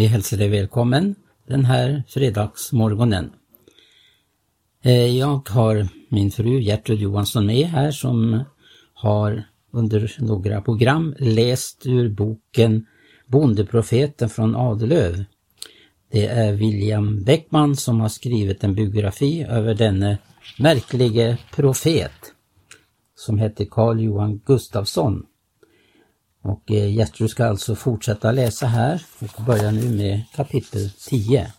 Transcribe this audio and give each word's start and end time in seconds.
Vi 0.00 0.06
hälsar 0.06 0.36
dig 0.36 0.48
välkommen 0.48 1.14
den 1.46 1.64
här 1.64 2.02
fredagsmorgonen. 2.08 3.32
Eh, 4.82 5.18
jag 5.18 5.48
har 5.48 5.88
min 6.08 6.30
fru 6.30 6.60
Gertrud 6.60 7.00
Johansson 7.00 7.46
med 7.46 7.66
här 7.66 7.90
som 7.90 8.44
har 8.94 9.44
under 9.70 10.16
några 10.18 10.60
program 10.60 11.14
läst 11.18 11.86
ur 11.86 12.08
boken 12.08 12.86
Bondeprofeten 13.26 14.28
från 14.28 14.56
Adelöv. 14.56 15.24
Det 16.10 16.26
är 16.26 16.52
William 16.52 17.22
Bäckman 17.24 17.76
som 17.76 18.00
har 18.00 18.08
skrivit 18.08 18.64
en 18.64 18.74
biografi 18.74 19.42
över 19.42 19.74
denne 19.74 20.18
märklige 20.58 21.38
profet 21.54 22.32
som 23.14 23.38
hette 23.38 23.66
Carl 23.66 24.00
Johan 24.00 24.40
Gustafsson. 24.46 25.26
Och 26.42 26.70
eh, 26.70 26.96
Gertrud 26.96 27.30
ska 27.30 27.44
alltså 27.44 27.74
fortsätta 27.74 28.32
läsa 28.32 28.66
här 28.66 29.02
och 29.20 29.44
börjar 29.44 29.72
nu 29.72 29.88
med 29.96 30.22
kapitel 30.36 30.90
10. 30.90 31.52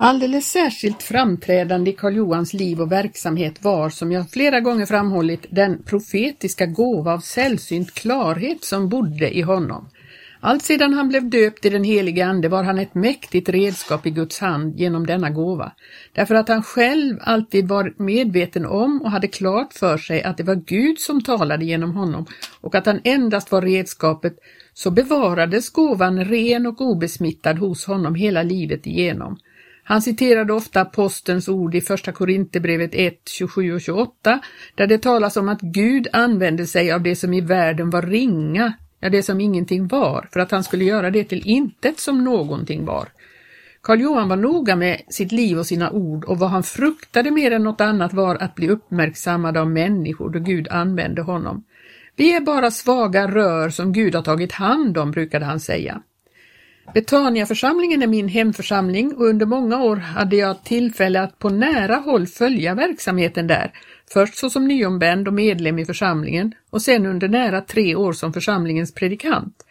Alldeles 0.00 0.50
särskilt 0.50 1.02
framträdande 1.02 1.90
i 1.90 1.94
Karl 1.94 2.16
Johans 2.16 2.52
liv 2.52 2.80
och 2.80 2.92
verksamhet 2.92 3.64
var, 3.64 3.90
som 3.90 4.12
jag 4.12 4.30
flera 4.30 4.60
gånger 4.60 4.86
framhållit, 4.86 5.46
den 5.50 5.82
profetiska 5.82 6.66
gåva 6.66 7.12
av 7.12 7.20
sällsynt 7.20 7.94
klarhet 7.94 8.64
som 8.64 8.88
bodde 8.88 9.36
i 9.36 9.42
honom. 9.42 9.88
Allt 10.40 10.62
sedan 10.62 10.92
han 10.92 11.08
blev 11.08 11.30
döpt 11.30 11.64
i 11.64 11.70
den 11.70 11.84
helige 11.84 12.26
Ande 12.26 12.48
var 12.48 12.62
han 12.62 12.78
ett 12.78 12.94
mäktigt 12.94 13.48
redskap 13.48 14.06
i 14.06 14.10
Guds 14.10 14.38
hand 14.38 14.76
genom 14.76 15.06
denna 15.06 15.30
gåva, 15.30 15.72
därför 16.12 16.34
att 16.34 16.48
han 16.48 16.62
själv 16.62 17.18
alltid 17.20 17.68
var 17.68 17.94
medveten 17.96 18.66
om 18.66 19.02
och 19.02 19.10
hade 19.10 19.28
klart 19.28 19.72
för 19.72 19.98
sig 19.98 20.22
att 20.22 20.36
det 20.36 20.42
var 20.42 20.54
Gud 20.54 20.98
som 20.98 21.22
talade 21.22 21.64
genom 21.64 21.94
honom 21.94 22.26
och 22.60 22.74
att 22.74 22.86
han 22.86 23.00
endast 23.04 23.52
var 23.52 23.62
redskapet, 23.62 24.36
så 24.74 24.90
bevarades 24.90 25.70
gåvan 25.70 26.24
ren 26.24 26.66
och 26.66 26.80
obesmittad 26.80 27.58
hos 27.58 27.86
honom 27.86 28.14
hela 28.14 28.42
livet 28.42 28.86
igenom. 28.86 29.38
Han 29.84 30.02
citerade 30.02 30.52
ofta 30.52 30.80
apostelns 30.80 31.48
ord 31.48 31.74
i 31.74 31.80
Första 31.80 32.12
Korinthierbrevet 32.12 32.90
1, 32.92 33.14
27 33.28 33.74
och 33.74 33.80
28, 33.80 34.40
där 34.74 34.86
det 34.86 34.98
talas 34.98 35.36
om 35.36 35.48
att 35.48 35.60
Gud 35.60 36.08
använde 36.12 36.66
sig 36.66 36.92
av 36.92 37.02
det 37.02 37.16
som 37.16 37.34
i 37.34 37.40
världen 37.40 37.90
var 37.90 38.02
ringa, 38.02 38.72
ja 39.00 39.08
det 39.08 39.22
som 39.22 39.40
ingenting 39.40 39.88
var, 39.88 40.28
för 40.32 40.40
att 40.40 40.50
han 40.50 40.64
skulle 40.64 40.84
göra 40.84 41.10
det 41.10 41.24
till 41.24 41.42
intet 41.44 42.00
som 42.00 42.24
någonting 42.24 42.84
var. 42.84 43.08
Karl 43.80 44.00
Johan 44.00 44.28
var 44.28 44.36
noga 44.36 44.76
med 44.76 45.00
sitt 45.08 45.32
liv 45.32 45.58
och 45.58 45.66
sina 45.66 45.90
ord 45.90 46.24
och 46.24 46.38
vad 46.38 46.50
han 46.50 46.62
fruktade 46.62 47.30
mer 47.30 47.50
än 47.50 47.62
något 47.62 47.80
annat 47.80 48.12
var 48.12 48.42
att 48.42 48.54
bli 48.54 48.68
uppmärksammad 48.68 49.56
av 49.56 49.70
människor 49.70 50.30
då 50.30 50.38
Gud 50.38 50.68
använde 50.68 51.22
honom. 51.22 51.64
Vi 52.16 52.36
är 52.36 52.40
bara 52.40 52.70
svaga 52.70 53.30
rör 53.30 53.70
som 53.70 53.92
Gud 53.92 54.14
har 54.14 54.22
tagit 54.22 54.52
hand 54.52 54.98
om, 54.98 55.10
brukade 55.10 55.44
han 55.44 55.60
säga. 55.60 56.02
Betaniaförsamlingen 56.94 58.02
är 58.02 58.06
min 58.06 58.28
hemförsamling 58.28 59.14
och 59.16 59.26
under 59.26 59.46
många 59.46 59.82
år 59.82 59.96
hade 59.96 60.36
jag 60.36 60.64
tillfälle 60.64 61.20
att 61.20 61.38
på 61.38 61.48
nära 61.48 61.94
håll 61.94 62.26
följa 62.26 62.74
verksamheten 62.74 63.46
där, 63.46 63.72
först 64.12 64.36
såsom 64.36 64.68
nyomvänd 64.68 65.28
och 65.28 65.34
medlem 65.34 65.78
i 65.78 65.84
församlingen 65.84 66.54
och 66.70 66.82
sen 66.82 67.06
under 67.06 67.28
nära 67.28 67.60
tre 67.60 67.94
år 67.94 68.12
som 68.12 68.32
församlingens 68.32 68.94
predikant. 68.94 69.64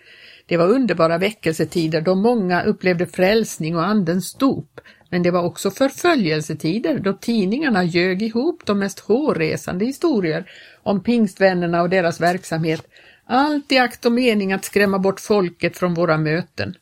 Det 0.45 0.57
var 0.57 0.67
underbara 0.67 1.17
väckelsetider 1.17 2.01
då 2.01 2.15
många 2.15 2.63
upplevde 2.63 3.05
frälsning 3.05 3.75
och 3.75 3.85
andens 3.85 4.33
dop, 4.33 4.79
men 5.09 5.23
det 5.23 5.31
var 5.31 5.43
också 5.43 5.71
förföljelsetider 5.71 6.99
då 6.99 7.13
tidningarna 7.13 7.83
ljög 7.83 8.21
ihop 8.21 8.65
de 8.65 8.79
mest 8.79 8.99
hårresande 8.99 9.85
historier 9.85 10.49
om 10.83 11.03
pingstvännerna 11.03 11.81
och 11.81 11.89
deras 11.89 12.21
verksamhet, 12.21 12.87
allt 13.25 13.71
i 13.71 13.77
akt 13.77 14.05
och 14.05 14.11
mening 14.11 14.53
att 14.53 14.65
skrämma 14.65 14.99
bort 14.99 15.19
folket 15.19 15.77
från 15.77 15.93
våra 15.93 16.17
möten. 16.17 16.75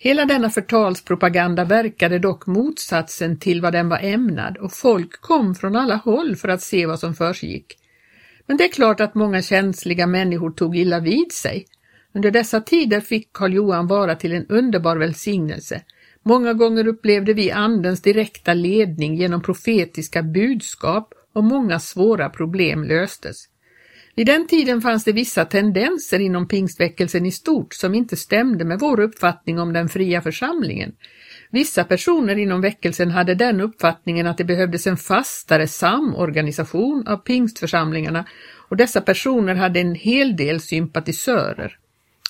Hela 0.00 0.24
denna 0.24 0.50
förtalspropaganda 0.50 1.64
verkade 1.64 2.18
dock 2.18 2.46
motsatsen 2.46 3.38
till 3.38 3.60
vad 3.60 3.72
den 3.72 3.88
var 3.88 3.98
ämnad 3.98 4.56
och 4.56 4.72
folk 4.72 5.20
kom 5.20 5.54
från 5.54 5.76
alla 5.76 5.96
håll 5.96 6.36
för 6.36 6.48
att 6.48 6.62
se 6.62 6.86
vad 6.86 7.00
som 7.00 7.14
försiggick. 7.14 7.78
Men 8.46 8.56
det 8.56 8.64
är 8.64 8.72
klart 8.72 9.00
att 9.00 9.14
många 9.14 9.42
känsliga 9.42 10.06
människor 10.06 10.50
tog 10.50 10.76
illa 10.76 11.00
vid 11.00 11.32
sig. 11.32 11.66
Under 12.14 12.30
dessa 12.30 12.60
tider 12.60 13.00
fick 13.00 13.32
Karl 13.32 13.54
Johan 13.54 13.86
vara 13.86 14.14
till 14.14 14.32
en 14.32 14.46
underbar 14.46 14.96
välsignelse. 14.96 15.82
Många 16.22 16.52
gånger 16.52 16.86
upplevde 16.86 17.34
vi 17.34 17.50
Andens 17.50 18.02
direkta 18.02 18.54
ledning 18.54 19.16
genom 19.16 19.42
profetiska 19.42 20.22
budskap 20.22 21.14
och 21.34 21.44
många 21.44 21.80
svåra 21.80 22.28
problem 22.28 22.84
löstes. 22.84 23.36
Vid 24.18 24.26
den 24.26 24.46
tiden 24.46 24.80
fanns 24.80 25.04
det 25.04 25.12
vissa 25.12 25.44
tendenser 25.44 26.18
inom 26.18 26.48
pingstväckelsen 26.48 27.26
i 27.26 27.30
stort 27.32 27.74
som 27.74 27.94
inte 27.94 28.16
stämde 28.16 28.64
med 28.64 28.80
vår 28.80 29.00
uppfattning 29.00 29.58
om 29.58 29.72
den 29.72 29.88
fria 29.88 30.22
församlingen. 30.22 30.92
Vissa 31.50 31.84
personer 31.84 32.36
inom 32.36 32.60
väckelsen 32.60 33.10
hade 33.10 33.34
den 33.34 33.60
uppfattningen 33.60 34.26
att 34.26 34.38
det 34.38 34.44
behövdes 34.44 34.86
en 34.86 34.96
fastare 34.96 35.68
samorganisation 35.68 37.08
av 37.08 37.16
pingstförsamlingarna 37.16 38.24
och 38.68 38.76
dessa 38.76 39.00
personer 39.00 39.54
hade 39.54 39.80
en 39.80 39.94
hel 39.94 40.36
del 40.36 40.60
sympatisörer. 40.60 41.78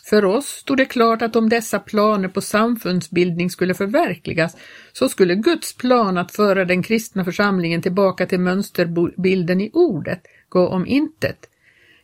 För 0.04 0.24
oss 0.24 0.46
stod 0.46 0.76
det 0.76 0.84
klart 0.84 1.22
att 1.22 1.36
om 1.36 1.48
dessa 1.48 1.78
planer 1.78 2.28
på 2.28 2.40
samfundsbildning 2.40 3.50
skulle 3.50 3.74
förverkligas 3.74 4.56
så 4.92 5.08
skulle 5.08 5.34
Guds 5.34 5.76
plan 5.76 6.18
att 6.18 6.32
föra 6.32 6.64
den 6.64 6.82
kristna 6.82 7.24
församlingen 7.24 7.82
tillbaka 7.82 8.26
till 8.26 8.40
mönsterbilden 8.40 9.60
i 9.60 9.70
ordet 9.72 10.22
gå 10.48 10.68
om 10.68 10.86
intet. 10.86 11.48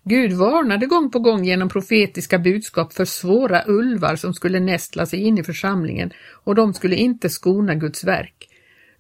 Gud 0.06 0.32
varnade 0.32 0.86
gång 0.86 1.10
på 1.10 1.18
gång 1.18 1.44
genom 1.44 1.68
profetiska 1.68 2.38
budskap 2.38 2.92
för 2.92 3.04
svåra 3.04 3.64
ulvar 3.66 4.16
som 4.16 4.34
skulle 4.34 4.60
nästla 4.60 5.06
sig 5.06 5.20
in 5.20 5.38
i 5.38 5.44
församlingen 5.44 6.10
och 6.44 6.54
de 6.54 6.74
skulle 6.74 6.96
inte 6.96 7.28
skona 7.28 7.74
Guds 7.74 8.04
verk. 8.04 8.48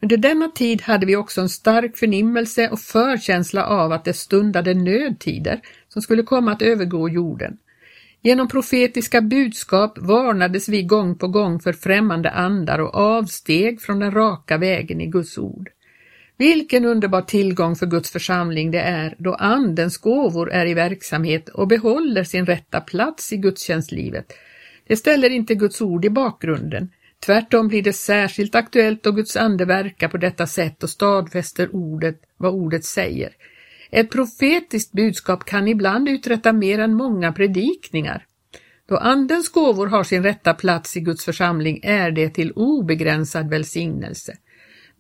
Under 0.02 0.16
denna 0.16 0.48
tid 0.48 0.82
hade 0.82 1.06
vi 1.06 1.16
också 1.16 1.40
en 1.40 1.48
stark 1.48 1.96
förnimmelse 1.96 2.68
och 2.68 2.80
förkänsla 2.80 3.66
av 3.66 3.92
att 3.92 4.04
det 4.04 4.12
stundade 4.12 4.74
nödtider 4.74 5.60
som 5.88 6.02
skulle 6.02 6.22
komma 6.22 6.52
att 6.52 6.62
övergå 6.62 7.08
jorden. 7.08 7.58
Genom 8.22 8.48
profetiska 8.48 9.20
budskap 9.20 9.98
varnades 9.98 10.68
vi 10.68 10.82
gång 10.82 11.18
på 11.18 11.28
gång 11.28 11.60
för 11.60 11.72
främmande 11.72 12.30
andar 12.30 12.78
och 12.78 12.94
avsteg 12.94 13.80
från 13.80 13.98
den 13.98 14.10
raka 14.10 14.58
vägen 14.58 15.00
i 15.00 15.06
Guds 15.06 15.38
ord. 15.38 15.70
Vilken 16.36 16.84
underbar 16.84 17.22
tillgång 17.22 17.76
för 17.76 17.86
Guds 17.86 18.10
församling 18.10 18.70
det 18.70 18.80
är 18.80 19.14
då 19.18 19.34
Andens 19.34 19.98
gåvor 19.98 20.50
är 20.50 20.66
i 20.66 20.74
verksamhet 20.74 21.48
och 21.48 21.68
behåller 21.68 22.24
sin 22.24 22.46
rätta 22.46 22.80
plats 22.80 23.32
i 23.32 23.36
gudstjänstlivet. 23.36 24.32
Det 24.86 24.96
ställer 24.96 25.30
inte 25.30 25.54
Guds 25.54 25.80
ord 25.80 26.04
i 26.04 26.10
bakgrunden. 26.10 26.90
Tvärtom 27.26 27.68
blir 27.68 27.82
det 27.82 27.92
särskilt 27.92 28.54
aktuellt 28.54 29.02
då 29.02 29.12
Guds 29.12 29.36
ande 29.36 29.64
verkar 29.64 30.08
på 30.08 30.16
detta 30.16 30.46
sätt 30.46 30.82
och 30.82 30.90
stadfäster 30.90 31.74
ordet, 31.74 32.20
vad 32.36 32.52
ordet 32.52 32.84
säger. 32.84 33.30
Ett 33.90 34.10
profetiskt 34.10 34.92
budskap 34.92 35.44
kan 35.44 35.68
ibland 35.68 36.08
uträtta 36.08 36.52
mer 36.52 36.78
än 36.78 36.94
många 36.94 37.32
predikningar. 37.32 38.26
Då 38.88 38.96
Andens 38.96 39.48
gåvor 39.48 39.86
har 39.86 40.04
sin 40.04 40.22
rätta 40.22 40.54
plats 40.54 40.96
i 40.96 41.00
Guds 41.00 41.24
församling 41.24 41.80
är 41.82 42.10
det 42.10 42.30
till 42.30 42.52
obegränsad 42.52 43.50
välsignelse. 43.50 44.36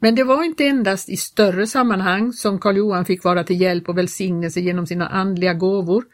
Men 0.04 0.14
det 0.14 0.24
var 0.24 0.44
inte 0.44 0.64
endast 0.64 1.08
i 1.08 1.16
större 1.16 1.66
sammanhang 1.66 2.32
som 2.32 2.58
Karl 2.58 2.76
Johan 2.76 3.04
fick 3.04 3.24
vara 3.24 3.44
till 3.44 3.60
hjälp 3.60 3.88
och 3.88 3.98
välsignelse 3.98 4.60
genom 4.60 4.86
sina 4.86 5.08
andliga 5.08 5.54
gåvor. 5.54 6.04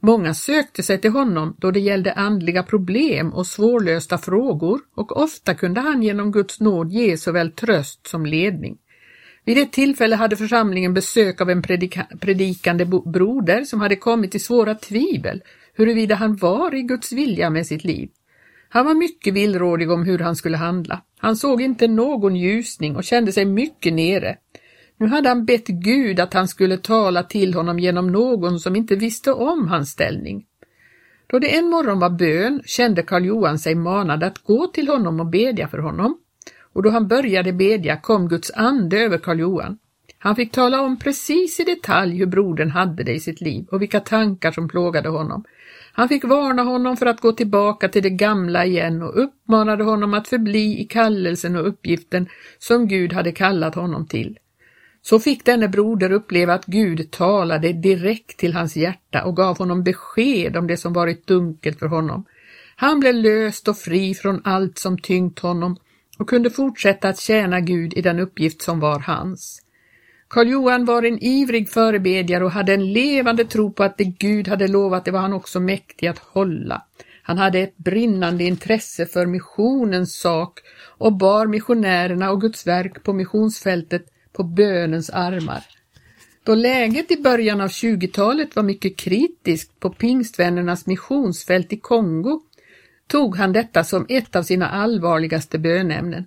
Många 0.00 0.34
sökte 0.34 0.82
sig 0.82 1.00
till 1.00 1.10
honom 1.10 1.56
då 1.58 1.70
det 1.70 1.80
gällde 1.80 2.12
andliga 2.12 2.62
problem 2.62 3.32
och 3.32 3.46
svårlösta 3.46 4.18
frågor 4.18 4.80
och 4.96 5.16
ofta 5.16 5.54
kunde 5.54 5.80
han 5.80 6.02
genom 6.02 6.32
Guds 6.32 6.60
nåd 6.60 6.92
ge 6.92 7.16
såväl 7.16 7.52
tröst 7.52 8.06
som 8.06 8.26
ledning. 8.26 8.76
Vid 9.44 9.58
ett 9.58 9.72
tillfälle 9.72 10.16
hade 10.16 10.36
församlingen 10.36 10.94
besök 10.94 11.40
av 11.40 11.50
en 11.50 11.62
predika 11.62 12.06
predikande 12.20 12.84
broder 12.84 13.64
som 13.64 13.80
hade 13.80 13.96
kommit 13.96 14.34
i 14.34 14.38
svåra 14.38 14.74
tvivel 14.74 15.42
huruvida 15.74 16.14
han 16.14 16.36
var 16.36 16.74
i 16.74 16.82
Guds 16.82 17.12
vilja 17.12 17.50
med 17.50 17.66
sitt 17.66 17.84
liv. 17.84 18.08
Han 18.68 18.86
var 18.86 18.94
mycket 18.94 19.34
villrådig 19.34 19.90
om 19.90 20.04
hur 20.04 20.18
han 20.18 20.36
skulle 20.36 20.56
handla. 20.56 21.02
Han 21.18 21.36
såg 21.36 21.62
inte 21.62 21.88
någon 21.88 22.36
ljusning 22.36 22.96
och 22.96 23.04
kände 23.04 23.32
sig 23.32 23.44
mycket 23.44 23.92
nere. 23.92 24.36
Nu 24.96 25.06
hade 25.06 25.28
han 25.28 25.44
bett 25.44 25.66
Gud 25.66 26.20
att 26.20 26.34
han 26.34 26.48
skulle 26.48 26.78
tala 26.78 27.22
till 27.22 27.54
honom 27.54 27.78
genom 27.78 28.12
någon 28.12 28.60
som 28.60 28.76
inte 28.76 28.96
visste 28.96 29.32
om 29.32 29.68
hans 29.68 29.90
ställning. 29.90 30.44
Då 31.26 31.38
det 31.38 31.56
en 31.56 31.70
morgon 31.70 31.98
var 31.98 32.10
bön 32.10 32.62
kände 32.64 33.02
Karl 33.02 33.24
Johan 33.24 33.58
sig 33.58 33.74
manad 33.74 34.24
att 34.24 34.38
gå 34.38 34.66
till 34.66 34.88
honom 34.88 35.20
och 35.20 35.26
bedja 35.26 35.68
för 35.68 35.78
honom. 35.78 36.18
Och 36.72 36.82
då 36.82 36.90
han 36.90 37.08
började 37.08 37.52
bedja 37.52 37.96
kom 37.96 38.28
Guds 38.28 38.50
ande 38.54 38.98
över 38.98 39.18
Karl 39.18 39.40
Johan. 39.40 39.78
Han 40.18 40.36
fick 40.36 40.52
tala 40.52 40.80
om 40.80 40.98
precis 40.98 41.60
i 41.60 41.64
detalj 41.64 42.16
hur 42.16 42.26
brodern 42.26 42.70
hade 42.70 43.04
det 43.04 43.12
i 43.12 43.20
sitt 43.20 43.40
liv 43.40 43.66
och 43.70 43.82
vilka 43.82 44.00
tankar 44.00 44.52
som 44.52 44.68
plågade 44.68 45.08
honom. 45.08 45.44
Han 45.98 46.08
fick 46.08 46.24
varna 46.24 46.62
honom 46.62 46.96
för 46.96 47.06
att 47.06 47.20
gå 47.20 47.32
tillbaka 47.32 47.88
till 47.88 48.02
det 48.02 48.10
gamla 48.10 48.64
igen 48.64 49.02
och 49.02 49.22
uppmanade 49.22 49.84
honom 49.84 50.14
att 50.14 50.28
förbli 50.28 50.80
i 50.80 50.84
kallelsen 50.84 51.56
och 51.56 51.68
uppgiften 51.68 52.28
som 52.58 52.88
Gud 52.88 53.12
hade 53.12 53.32
kallat 53.32 53.74
honom 53.74 54.06
till. 54.06 54.38
Så 55.02 55.18
fick 55.18 55.44
denne 55.44 55.68
broder 55.68 56.12
uppleva 56.12 56.54
att 56.54 56.66
Gud 56.66 57.10
talade 57.10 57.72
direkt 57.72 58.36
till 58.36 58.54
hans 58.54 58.76
hjärta 58.76 59.24
och 59.24 59.36
gav 59.36 59.58
honom 59.58 59.82
besked 59.82 60.56
om 60.56 60.66
det 60.66 60.76
som 60.76 60.92
varit 60.92 61.26
dunkelt 61.26 61.78
för 61.78 61.86
honom. 61.86 62.24
Han 62.76 63.00
blev 63.00 63.14
löst 63.14 63.68
och 63.68 63.78
fri 63.78 64.14
från 64.14 64.40
allt 64.44 64.78
som 64.78 64.98
tyngt 64.98 65.38
honom 65.38 65.76
och 66.18 66.28
kunde 66.28 66.50
fortsätta 66.50 67.08
att 67.08 67.20
tjäna 67.20 67.60
Gud 67.60 67.94
i 67.94 68.02
den 68.02 68.20
uppgift 68.20 68.62
som 68.62 68.80
var 68.80 69.00
hans. 69.00 69.62
Karl 70.28 70.48
Johan 70.48 70.84
var 70.84 71.02
en 71.02 71.24
ivrig 71.24 71.70
förebedjare 71.70 72.44
och 72.44 72.50
hade 72.50 72.74
en 72.74 72.92
levande 72.92 73.44
tro 73.44 73.72
på 73.72 73.82
att 73.82 73.98
det 73.98 74.04
Gud 74.04 74.48
hade 74.48 74.68
lovat 74.68 75.04
det 75.04 75.10
var 75.10 75.20
han 75.20 75.32
också 75.32 75.60
mäktig 75.60 76.06
att 76.06 76.18
hålla. 76.18 76.82
Han 77.22 77.38
hade 77.38 77.58
ett 77.58 77.76
brinnande 77.76 78.44
intresse 78.44 79.06
för 79.06 79.26
missionens 79.26 80.20
sak 80.20 80.60
och 80.98 81.12
bar 81.12 81.46
missionärerna 81.46 82.30
och 82.30 82.40
Guds 82.40 82.66
verk 82.66 83.02
på 83.02 83.12
missionsfältet 83.12 84.06
på 84.32 84.42
bönens 84.44 85.10
armar. 85.10 85.64
Då 86.44 86.54
läget 86.54 87.10
i 87.10 87.16
början 87.16 87.60
av 87.60 87.68
20-talet 87.68 88.56
var 88.56 88.62
mycket 88.62 88.96
kritiskt 88.96 89.80
på 89.80 89.90
pingstvännernas 89.90 90.86
missionsfält 90.86 91.72
i 91.72 91.76
Kongo 91.76 92.40
tog 93.06 93.36
han 93.36 93.52
detta 93.52 93.84
som 93.84 94.06
ett 94.08 94.36
av 94.36 94.42
sina 94.42 94.68
allvarligaste 94.68 95.58
bönämnen. 95.58 96.26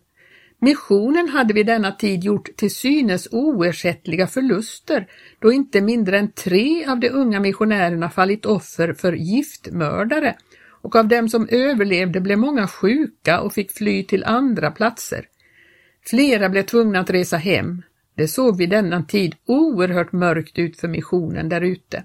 Missionen 0.63 1.29
hade 1.29 1.53
vid 1.53 1.65
denna 1.65 1.91
tid 1.91 2.23
gjort 2.23 2.49
till 2.55 2.75
synes 2.75 3.27
oersättliga 3.31 4.27
förluster 4.27 5.07
då 5.39 5.51
inte 5.51 5.81
mindre 5.81 6.19
än 6.19 6.31
tre 6.31 6.85
av 6.85 6.99
de 6.99 7.09
unga 7.09 7.39
missionärerna 7.39 8.09
fallit 8.09 8.45
offer 8.45 8.93
för 8.93 9.13
giftmördare 9.13 10.35
och 10.81 10.95
av 10.95 11.07
dem 11.07 11.29
som 11.29 11.47
överlevde 11.51 12.21
blev 12.21 12.37
många 12.37 12.67
sjuka 12.67 13.41
och 13.41 13.53
fick 13.53 13.71
fly 13.71 14.03
till 14.03 14.23
andra 14.23 14.71
platser. 14.71 15.25
Flera 16.05 16.49
blev 16.49 16.63
tvungna 16.63 16.99
att 16.99 17.09
resa 17.09 17.37
hem. 17.37 17.81
Det 18.15 18.27
såg 18.27 18.57
vid 18.57 18.69
denna 18.69 19.03
tid 19.03 19.35
oerhört 19.45 20.11
mörkt 20.11 20.59
ut 20.59 20.79
för 20.79 20.87
missionen 20.87 21.49
där 21.49 21.61
ute. 21.61 22.03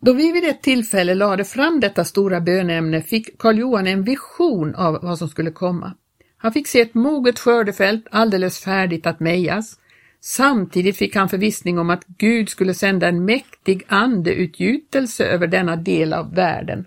Då 0.00 0.12
vi 0.12 0.32
vid 0.32 0.44
ett 0.44 0.62
tillfälle 0.62 1.14
lade 1.14 1.44
fram 1.44 1.80
detta 1.80 2.04
stora 2.04 2.40
bönämne 2.40 3.02
fick 3.02 3.38
Karl 3.38 3.58
Johan 3.58 3.86
en 3.86 4.04
vision 4.04 4.74
av 4.74 4.98
vad 5.02 5.18
som 5.18 5.28
skulle 5.28 5.50
komma. 5.50 5.94
Han 6.42 6.52
fick 6.52 6.68
se 6.68 6.80
ett 6.80 6.94
moget 6.94 7.38
skördefält 7.38 8.06
alldeles 8.10 8.58
färdigt 8.58 9.06
att 9.06 9.20
mejas. 9.20 9.78
Samtidigt 10.20 10.96
fick 10.96 11.16
han 11.16 11.28
förvissning 11.28 11.78
om 11.78 11.90
att 11.90 12.04
Gud 12.06 12.48
skulle 12.48 12.74
sända 12.74 13.08
en 13.08 13.24
mäktig 13.24 13.82
andeutgjutelse 13.88 15.24
över 15.24 15.46
denna 15.46 15.76
del 15.76 16.12
av 16.12 16.34
världen. 16.34 16.86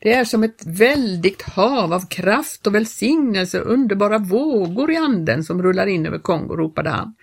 Det 0.00 0.12
är 0.12 0.24
som 0.24 0.42
ett 0.42 0.66
väldigt 0.66 1.42
hav 1.42 1.92
av 1.92 2.08
kraft 2.08 2.66
och 2.66 2.74
välsignelse 2.74 3.60
och 3.60 3.72
underbara 3.72 4.18
vågor 4.18 4.90
i 4.90 4.96
anden 4.96 5.44
som 5.44 5.62
rullar 5.62 5.86
in 5.86 6.06
över 6.06 6.18
Kongo, 6.18 6.56
ropade 6.56 6.90
han. 6.90 7.14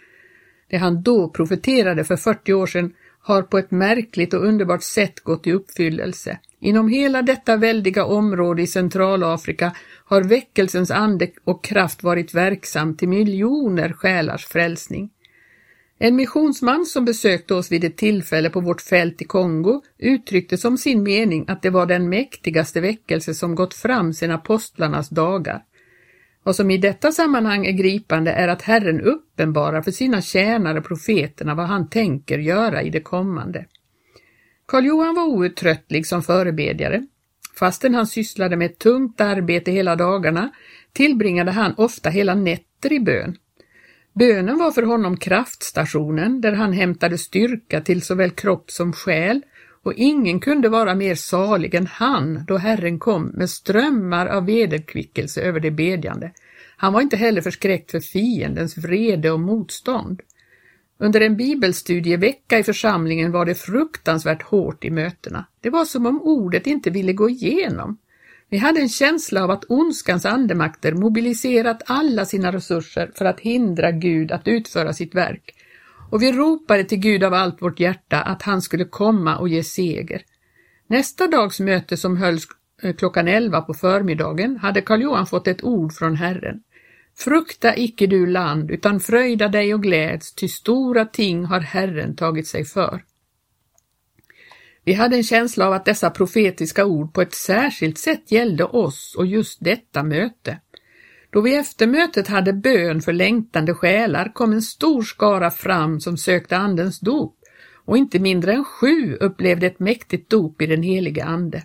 Det 0.70 0.78
han 0.78 1.02
då 1.04 1.30
profeterade 1.30 2.04
för 2.04 2.18
40 2.18 2.54
år 2.54 2.68
sedan 2.68 2.94
har 3.20 3.42
på 3.42 3.58
ett 3.58 3.72
märkligt 3.72 4.34
och 4.34 4.46
underbart 4.46 4.84
sätt 4.84 5.20
gått 5.20 5.48
i 5.48 5.52
uppfyllelse. 5.52 6.40
Inom 6.64 6.90
hela 6.90 7.22
detta 7.22 7.58
väldiga 7.58 8.06
område 8.06 8.62
i 8.62 8.68
Centralafrika 8.68 9.76
har 10.06 10.24
väckelsens 10.24 10.92
ande 10.92 11.28
och 11.44 11.64
kraft 11.64 12.04
varit 12.04 12.34
verksam 12.34 12.98
till 12.98 13.10
miljoner 13.10 13.94
själars 13.94 14.46
frälsning. 14.46 15.10
En 16.00 16.16
missionsman 16.16 16.86
som 16.86 17.06
besökte 17.06 17.54
oss 17.54 17.72
vid 17.72 17.84
ett 17.84 17.98
tillfälle 17.98 18.50
på 18.50 18.60
vårt 18.60 18.82
fält 18.82 19.22
i 19.22 19.26
Kongo 19.26 19.82
uttryckte 19.98 20.58
som 20.58 20.78
sin 20.78 21.04
mening 21.04 21.46
att 21.48 21.62
det 21.62 21.70
var 21.70 21.86
den 21.86 22.10
mäktigaste 22.10 22.82
väckelse 22.82 23.34
som 23.34 23.56
gått 23.56 23.74
fram 23.74 24.14
sedan 24.14 24.32
apostlarnas 24.32 25.10
dagar. 25.10 25.64
Vad 26.44 26.56
som 26.56 26.72
i 26.72 26.78
detta 26.78 27.12
sammanhang 27.12 27.66
är 27.66 27.72
gripande 27.72 28.32
är 28.32 28.48
att 28.48 28.62
Herren 28.62 29.02
uppenbarar 29.02 29.82
för 29.82 29.92
sina 29.92 30.22
tjänare 30.22 30.82
profeterna 30.82 31.56
vad 31.56 31.68
han 31.68 31.90
tänker 31.90 32.40
göra 32.40 32.82
i 32.82 32.90
det 32.90 33.02
kommande. 33.02 33.66
Karl 34.72 34.86
Johan 34.86 35.16
var 35.16 35.24
outtröttlig 35.24 36.08
som 36.08 36.24
förebedjare. 36.24 37.08
Fastän 37.60 37.96
han 37.96 38.08
sysslade 38.08 38.58
med 38.58 38.66
ett 38.66 38.80
tungt 38.80 39.22
arbete 39.22 39.72
hela 39.72 39.96
dagarna 39.96 40.52
tillbringade 40.94 41.52
han 41.52 41.74
ofta 41.78 42.10
hela 42.10 42.36
nätter 42.36 42.94
i 42.94 43.00
bön. 43.00 43.38
Bönen 44.14 44.58
var 44.58 44.72
för 44.72 44.84
honom 44.84 45.18
kraftstationen 45.18 46.42
där 46.42 46.52
han 46.52 46.74
hämtade 46.74 47.18
styrka 47.18 47.82
till 47.82 48.02
såväl 48.02 48.32
kropp 48.32 48.72
som 48.72 48.94
själ 48.94 49.42
och 49.84 49.94
ingen 49.94 50.40
kunde 50.40 50.70
vara 50.70 50.96
mer 50.96 51.16
salig 51.16 51.76
än 51.76 51.88
han 51.88 52.46
då 52.48 52.58
Herren 52.58 53.00
kom 53.00 53.24
med 53.24 53.50
strömmar 53.50 54.28
av 54.28 54.46
vederkvickelse 54.46 55.42
över 55.42 55.60
de 55.60 55.72
bedjande. 55.72 56.32
Han 56.78 56.94
var 56.94 57.02
inte 57.02 57.18
heller 57.18 57.42
förskräckt 57.42 57.92
för 57.92 58.00
fiendens 58.00 58.78
vrede 58.78 59.32
och 59.32 59.40
motstånd. 59.40 60.22
Under 61.02 61.22
en 61.22 61.38
bibelstudievecka 61.38 62.60
i 62.60 62.64
församlingen 62.64 63.32
var 63.32 63.46
det 63.46 63.56
fruktansvärt 63.56 64.42
hårt 64.42 64.86
i 64.86 64.90
mötena. 64.90 65.46
Det 65.62 65.70
var 65.70 65.86
som 65.86 66.06
om 66.06 66.22
ordet 66.22 66.68
inte 66.68 66.90
ville 66.90 67.14
gå 67.14 67.30
igenom. 67.30 67.98
Vi 68.50 68.58
hade 68.58 68.80
en 68.80 68.90
känsla 68.90 69.44
av 69.44 69.52
att 69.52 69.66
ondskans 69.70 70.26
andemakter 70.26 70.94
mobiliserat 70.94 71.82
alla 71.86 72.26
sina 72.26 72.52
resurser 72.52 73.12
för 73.16 73.26
att 73.26 73.40
hindra 73.40 73.92
Gud 73.92 74.32
att 74.32 74.48
utföra 74.48 74.94
sitt 74.94 75.16
verk. 75.16 75.56
Och 76.12 76.22
vi 76.22 76.32
ropade 76.32 76.84
till 76.84 77.00
Gud 77.00 77.24
av 77.24 77.34
allt 77.34 77.62
vårt 77.62 77.80
hjärta 77.80 78.22
att 78.22 78.42
han 78.42 78.62
skulle 78.62 78.86
komma 78.86 79.38
och 79.38 79.50
ge 79.50 79.64
seger. 79.64 80.22
Nästa 80.88 81.28
dags 81.28 81.60
möte 81.60 81.98
som 81.98 82.18
hölls 82.18 82.48
eh, 82.84 82.96
klockan 82.96 83.28
elva 83.28 83.62
på 83.62 83.74
förmiddagen 83.74 84.58
hade 84.58 84.82
Karl 84.82 85.02
Johan 85.02 85.28
fått 85.28 85.48
ett 85.48 85.64
ord 85.64 85.94
från 85.94 86.16
Herren. 86.16 86.64
Frukta 87.24 87.76
icke 87.76 88.08
du 88.08 88.26
land, 88.26 88.72
utan 88.72 89.00
fröjda 89.00 89.48
dig 89.48 89.74
och 89.74 89.84
gläds, 89.84 90.34
ty 90.34 90.48
stora 90.48 91.06
ting 91.06 91.46
har 91.46 91.60
Herren 91.60 92.16
tagit 92.16 92.48
sig 92.48 92.66
för. 92.66 93.04
Vi 94.84 94.94
hade 94.94 95.16
en 95.16 95.24
känsla 95.24 95.68
av 95.68 95.74
att 95.74 95.86
dessa 95.86 96.10
profetiska 96.10 96.86
ord 96.86 97.14
på 97.14 97.22
ett 97.22 97.34
särskilt 97.34 97.98
sätt 97.98 98.32
gällde 98.32 98.64
oss 98.64 99.16
och 99.18 99.26
just 99.26 99.58
detta 99.64 100.04
möte. 100.04 100.60
Då 101.30 101.42
vi 101.42 101.56
efter 101.56 101.88
mötet 101.88 102.28
hade 102.28 102.54
bön 102.54 103.02
för 103.02 103.14
längtande 103.14 103.74
själar 103.74 104.34
kom 104.34 104.54
en 104.54 104.62
stor 104.62 105.04
skara 105.04 105.52
fram 105.52 106.00
som 106.00 106.18
sökte 106.18 106.58
Andens 106.58 107.00
dop 107.00 107.36
och 107.86 107.98
inte 107.98 108.20
mindre 108.20 108.54
än 108.54 108.66
sju 108.66 109.16
upplevde 109.16 109.68
ett 109.68 109.80
mäktigt 109.80 110.30
dop 110.30 110.62
i 110.62 110.66
den 110.66 110.84
helige 110.84 111.26
Ande. 111.26 111.64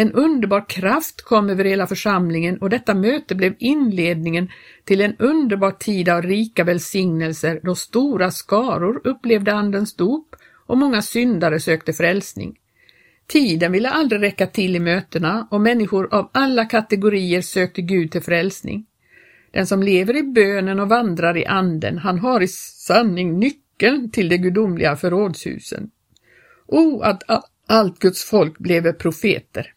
En 0.00 0.12
underbar 0.12 0.68
kraft 0.68 1.22
kom 1.22 1.50
över 1.50 1.64
hela 1.64 1.86
församlingen 1.86 2.58
och 2.58 2.70
detta 2.70 2.94
möte 2.94 3.34
blev 3.34 3.54
inledningen 3.58 4.48
till 4.84 5.00
en 5.00 5.16
underbar 5.16 5.70
tid 5.70 6.08
av 6.08 6.22
rika 6.22 6.64
välsignelser 6.64 7.60
då 7.62 7.74
stora 7.74 8.30
skaror 8.30 9.00
upplevde 9.04 9.54
Andens 9.54 9.96
dop 9.96 10.36
och 10.66 10.78
många 10.78 11.02
syndare 11.02 11.60
sökte 11.60 11.92
frälsning. 11.92 12.58
Tiden 13.26 13.72
ville 13.72 13.90
aldrig 13.90 14.22
räcka 14.22 14.46
till 14.46 14.76
i 14.76 14.80
mötena 14.80 15.48
och 15.50 15.60
människor 15.60 16.14
av 16.14 16.30
alla 16.32 16.64
kategorier 16.64 17.40
sökte 17.40 17.82
Gud 17.82 18.12
till 18.12 18.22
frälsning. 18.22 18.86
Den 19.50 19.66
som 19.66 19.82
lever 19.82 20.16
i 20.16 20.22
bönen 20.22 20.80
och 20.80 20.88
vandrar 20.88 21.36
i 21.36 21.46
anden, 21.46 21.98
han 21.98 22.18
har 22.18 22.40
i 22.40 22.48
sanning 22.48 23.38
nyckeln 23.38 24.10
till 24.10 24.28
de 24.28 24.36
gudomliga 24.36 24.96
förrådshusen. 24.96 25.90
O, 26.66 27.02
att 27.02 27.22
allt 27.66 27.98
Guds 27.98 28.24
folk 28.24 28.58
blev 28.58 28.92
profeter. 28.92 29.74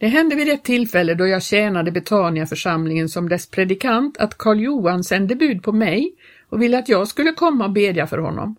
Det 0.00 0.08
hände 0.08 0.36
vid 0.36 0.48
ett 0.48 0.64
tillfälle 0.64 1.14
då 1.14 1.26
jag 1.26 1.42
tjänade 1.42 1.90
Betania 1.90 2.46
församlingen 2.46 3.08
som 3.08 3.28
dess 3.28 3.46
predikant 3.46 4.18
att 4.18 4.38
Karl 4.38 4.60
Johan 4.60 5.04
sände 5.04 5.36
bud 5.36 5.62
på 5.62 5.72
mig 5.72 6.14
och 6.48 6.62
ville 6.62 6.78
att 6.78 6.88
jag 6.88 7.08
skulle 7.08 7.32
komma 7.32 7.64
och 7.64 7.72
bedja 7.72 8.06
för 8.06 8.18
honom. 8.18 8.56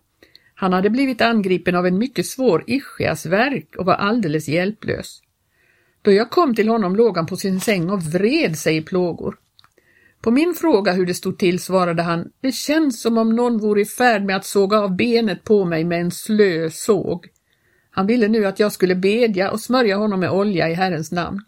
Han 0.54 0.72
hade 0.72 0.90
blivit 0.90 1.20
angripen 1.20 1.74
av 1.74 1.86
en 1.86 1.98
mycket 1.98 2.26
svår 2.26 2.64
ischiasverk 2.66 3.76
och 3.78 3.86
var 3.86 3.94
alldeles 3.94 4.48
hjälplös. 4.48 5.22
Då 6.02 6.12
jag 6.12 6.30
kom 6.30 6.54
till 6.54 6.68
honom 6.68 6.96
låg 6.96 7.16
han 7.16 7.26
på 7.26 7.36
sin 7.36 7.60
säng 7.60 7.90
och 7.90 8.02
vred 8.02 8.58
sig 8.58 8.76
i 8.76 8.82
plågor. 8.82 9.36
På 10.20 10.30
min 10.30 10.54
fråga 10.54 10.92
hur 10.92 11.06
det 11.06 11.14
stod 11.14 11.38
till 11.38 11.58
svarade 11.58 12.02
han, 12.02 12.30
det 12.40 12.52
känns 12.52 13.02
som 13.02 13.18
om 13.18 13.36
någon 13.36 13.58
vore 13.58 13.80
i 13.80 13.84
färd 13.84 14.24
med 14.24 14.36
att 14.36 14.46
såga 14.46 14.80
av 14.80 14.96
benet 14.96 15.44
på 15.44 15.64
mig 15.64 15.84
med 15.84 16.00
en 16.00 16.10
slö 16.10 16.70
såg. 16.70 17.26
Han 17.94 18.06
ville 18.06 18.28
nu 18.28 18.46
att 18.46 18.58
jag 18.58 18.72
skulle 18.72 18.94
bedja 18.94 19.50
och 19.50 19.60
smörja 19.60 19.96
honom 19.96 20.20
med 20.20 20.30
olja 20.30 20.68
i 20.68 20.74
Herrens 20.74 21.12
namn. 21.12 21.40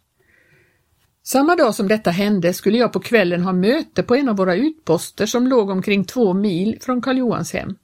Samma 1.22 1.56
dag 1.56 1.74
som 1.74 1.88
detta 1.88 2.10
hände 2.10 2.54
skulle 2.54 2.78
jag 2.78 2.92
på 2.92 3.00
kvällen 3.00 3.42
ha 3.42 3.52
möte 3.52 4.02
på 4.02 4.14
en 4.14 4.28
av 4.28 4.36
våra 4.36 4.54
utposter 4.54 5.26
som 5.26 5.46
låg 5.46 5.70
omkring 5.70 6.04
två 6.04 6.34
mil 6.34 6.78
från 6.80 7.02
Karl 7.02 7.18
Johans 7.18 7.52
hem. 7.52 7.74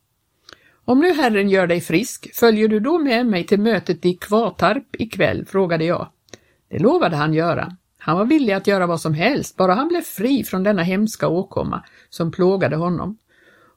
Om 0.85 1.01
nu 1.01 1.13
Herren 1.13 1.49
gör 1.49 1.67
dig 1.67 1.81
frisk, 1.81 2.31
följer 2.35 2.69
du 2.69 2.81
då 2.81 2.99
med 2.99 3.27
mig 3.27 3.47
till 3.47 3.61
mötet 3.61 4.07
i 4.07 4.15
Kvartarp 4.15 4.97
ikväll? 4.99 5.47
frågade 5.47 5.85
jag. 5.85 6.09
Det 6.71 6.79
lovade 6.79 7.17
han 7.17 7.35
göra. 7.35 7.77
Han 7.99 8.19
var 8.19 8.25
villig 8.25 8.53
att 8.53 8.67
göra 8.67 8.87
vad 8.87 9.01
som 9.01 9.15
helst, 9.15 9.57
bara 9.57 9.75
han 9.75 9.89
blev 9.89 10.01
fri 10.01 10.45
från 10.45 10.63
denna 10.63 10.83
hemska 10.83 11.29
åkomma 11.29 11.85
som 12.11 12.33
plågade 12.33 12.77
honom. 12.77 13.19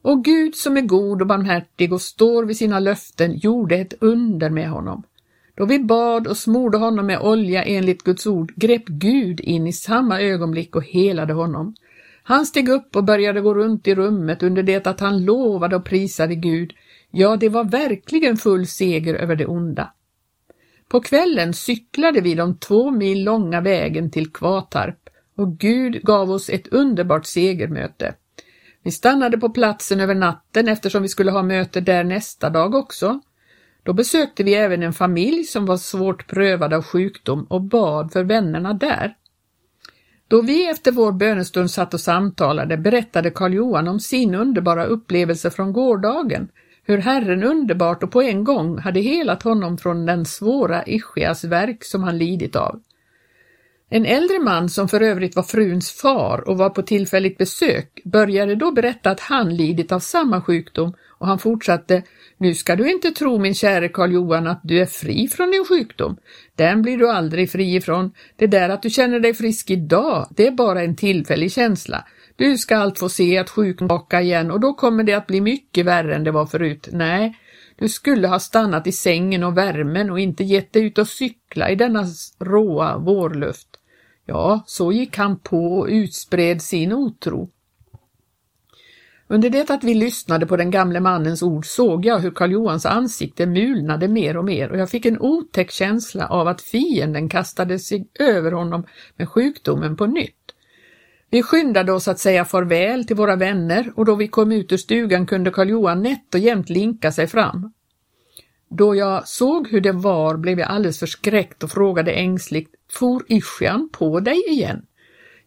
Och 0.04 0.24
Gud 0.24 0.56
som 0.56 0.78
är 0.78 0.82
god 0.82 1.22
och 1.22 1.28
barmhärtig 1.28 1.94
och 1.94 2.02
står 2.02 2.46
vid 2.46 2.58
sina 2.58 2.80
löften 2.80 3.38
gjorde 3.38 3.76
ett 3.76 3.94
under 4.00 4.50
med 4.50 4.70
honom. 4.70 5.04
Då 5.56 5.66
vi 5.66 5.80
bad 5.80 6.28
och 6.28 6.38
smorde 6.38 6.78
honom 6.78 7.06
med 7.06 7.20
olja 7.20 7.64
enligt 7.64 8.04
Guds 8.04 8.28
ord 8.28 8.54
grep 8.56 8.86
Gud 8.86 9.40
in 9.40 9.68
i 9.68 9.74
samma 9.74 10.22
ögonblick 10.22 10.76
och 10.76 10.86
helade 10.86 11.34
honom. 11.34 11.76
Han 12.24 12.46
steg 12.46 12.70
upp 12.70 12.96
och 12.96 13.04
började 13.04 13.42
gå 13.42 13.54
runt 13.54 13.88
i 13.88 13.96
rummet 13.96 14.44
under 14.44 14.64
det 14.64 14.88
att 14.88 15.00
han 15.00 15.26
lovade 15.26 15.76
och 15.76 15.86
prisade 15.86 16.36
Gud. 16.36 16.74
Ja, 17.12 17.38
det 17.38 17.50
var 17.50 17.64
verkligen 17.64 18.38
full 18.38 18.68
seger 18.68 19.16
över 19.16 19.36
det 19.36 19.46
onda. 19.46 19.94
På 20.88 21.02
kvällen 21.02 21.54
cyklade 21.54 22.22
vi 22.22 22.36
de 22.36 22.58
två 22.58 22.92
mil 22.92 23.24
långa 23.24 23.62
vägen 23.62 24.12
till 24.12 24.32
Kvatarp 24.32 25.10
och 25.36 25.58
Gud 25.58 26.02
gav 26.02 26.32
oss 26.32 26.50
ett 26.50 26.68
underbart 26.68 27.26
segermöte. 27.26 28.16
Vi 28.84 28.92
stannade 28.92 29.38
på 29.38 29.50
platsen 29.50 30.00
över 30.00 30.16
natten 30.16 30.68
eftersom 30.68 31.02
vi 31.02 31.08
skulle 31.08 31.32
ha 31.32 31.44
möte 31.44 31.82
där 31.82 32.04
nästa 32.04 32.50
dag 32.50 32.76
också. 32.76 33.20
Då 33.84 33.94
besökte 33.94 34.44
vi 34.44 34.54
även 34.54 34.84
en 34.84 34.94
familj 34.94 35.44
som 35.44 35.66
var 35.66 35.78
svårt 35.78 36.28
prövad 36.28 36.74
av 36.74 36.84
sjukdom 36.84 37.44
och 37.50 37.62
bad 37.62 38.12
för 38.12 38.24
vännerna 38.24 38.74
där. 38.74 39.16
Då 40.28 40.42
vi 40.42 40.70
efter 40.70 40.92
vår 40.92 41.12
bönestund 41.12 41.72
satt 41.72 41.94
och 41.94 42.00
samtalade 42.00 42.78
berättade 42.78 43.32
Karl 43.32 43.54
Johan 43.54 43.88
om 43.88 44.00
sin 44.00 44.36
underbara 44.36 44.86
upplevelse 44.86 45.52
från 45.52 45.74
gårdagen, 45.74 46.48
hur 46.84 46.98
Herren 46.98 47.44
underbart 47.44 48.04
och 48.04 48.12
på 48.12 48.22
en 48.22 48.44
gång 48.44 48.78
hade 48.78 49.00
helat 49.00 49.44
honom 49.44 49.78
från 49.78 50.06
den 50.06 50.26
svåra 50.26 50.86
ischias 50.86 51.44
verk 51.44 51.84
som 51.84 52.04
han 52.04 52.18
lidit 52.18 52.56
av. 52.56 52.82
En 53.96 54.06
äldre 54.06 54.40
man 54.40 54.70
som 54.70 54.88
för 54.88 55.02
övrigt 55.02 55.36
var 55.36 55.44
fruns 55.44 55.92
far 55.92 56.50
och 56.50 56.58
var 56.58 56.70
på 56.70 56.82
tillfälligt 56.82 57.38
besök 57.38 58.02
började 58.04 58.56
då 58.56 58.72
berätta 58.72 59.12
att 59.12 59.20
han 59.20 59.56
lidit 59.56 59.92
av 59.92 60.00
samma 60.00 60.42
sjukdom 60.42 60.94
och 61.08 61.28
han 61.28 61.40
fortsatte 61.40 62.04
Nu 62.38 62.56
ska 62.56 62.76
du 62.76 62.92
inte 62.92 63.12
tro 63.12 63.40
min 63.40 63.56
käre 63.56 63.90
Karl 63.90 64.12
Johan 64.12 64.48
att 64.48 64.62
du 64.64 64.82
är 64.82 64.86
fri 64.86 65.28
från 65.28 65.52
din 65.52 65.66
sjukdom. 65.66 66.18
Den 66.56 66.82
blir 66.82 66.98
du 66.98 67.10
aldrig 67.10 67.52
fri 67.52 67.76
ifrån. 67.76 68.12
Det 68.36 68.48
där 68.48 68.70
att 68.70 68.82
du 68.82 68.90
känner 68.90 69.20
dig 69.20 69.34
frisk 69.34 69.72
idag, 69.72 70.28
det 70.36 70.48
är 70.48 70.52
bara 70.52 70.84
en 70.84 70.96
tillfällig 70.96 71.52
känsla. 71.52 72.06
Du 72.36 72.58
ska 72.58 72.78
allt 72.78 73.00
få 73.00 73.10
se 73.10 73.38
att 73.38 73.50
sjukdomen 73.50 73.88
baka 73.88 74.22
igen 74.22 74.52
och 74.52 74.60
då 74.60 74.74
kommer 74.74 75.04
det 75.04 75.14
att 75.14 75.28
bli 75.28 75.42
mycket 75.42 75.86
värre 75.86 76.16
än 76.16 76.24
det 76.24 76.32
var 76.32 76.46
förut. 76.46 76.90
Nej, 76.92 77.38
du 77.76 77.90
skulle 77.90 78.28
ha 78.28 78.40
stannat 78.40 78.88
i 78.88 78.92
sängen 78.92 79.44
och 79.44 79.58
värmen 79.58 80.10
och 80.10 80.20
inte 80.20 80.44
gett 80.44 80.74
dig 80.74 80.84
ut 80.84 80.98
och 80.98 81.08
cykla 81.08 81.70
i 81.70 81.76
denna 81.76 82.06
råa 82.40 82.98
vårluft. 82.98 83.73
Ja, 84.26 84.64
så 84.66 84.92
gick 84.92 85.18
han 85.18 85.40
på 85.40 85.80
och 85.80 85.88
utspred 85.88 86.62
sin 86.62 86.94
otro. 86.94 87.50
Under 89.28 89.50
det 89.50 89.70
att 89.70 89.84
vi 89.84 89.94
lyssnade 89.94 90.46
på 90.46 90.58
den 90.58 90.72
gamle 90.72 91.00
mannens 91.00 91.44
ord 91.44 91.66
såg 91.66 92.06
jag 92.06 92.20
hur 92.20 92.32
Karl 92.32 92.52
Johans 92.52 92.86
ansikte 92.86 93.46
mulnade 93.46 94.08
mer 94.08 94.38
och 94.38 94.46
mer 94.46 94.72
och 94.72 94.78
jag 94.78 94.90
fick 94.90 95.06
en 95.06 95.20
otäck 95.20 95.72
känsla 95.72 96.28
av 96.28 96.48
att 96.48 96.62
fienden 96.62 97.30
kastade 97.30 97.80
sig 97.80 98.08
över 98.20 98.52
honom 98.52 98.86
med 99.16 99.30
sjukdomen 99.30 99.98
på 99.98 100.06
nytt. 100.06 100.36
Vi 101.30 101.44
skyndade 101.44 101.92
oss 101.92 102.08
att 102.08 102.20
säga 102.20 102.46
farväl 102.46 103.06
till 103.06 103.16
våra 103.16 103.36
vänner 103.36 103.94
och 103.96 104.06
då 104.06 104.16
vi 104.16 104.28
kom 104.28 104.52
ut 104.52 104.72
ur 104.72 104.78
stugan 104.78 105.26
kunde 105.26 105.52
Karl 105.52 105.70
Johan 105.70 106.04
nätt 106.04 106.34
och 106.34 106.40
jämt 106.40 106.70
linka 106.70 107.12
sig 107.12 107.28
fram. 107.28 107.74
Då 108.78 108.96
jag 108.96 109.28
såg 109.28 109.68
hur 109.68 109.82
det 109.82 109.92
var 109.92 110.38
blev 110.38 110.60
jag 110.60 110.70
alldeles 110.70 111.00
förskräckt 111.00 111.64
och 111.64 111.72
frågade 111.72 112.12
ängsligt, 112.12 112.76
for 112.92 113.24
Ischian 113.28 113.90
på 113.94 114.20
dig 114.20 114.44
igen? 114.50 114.86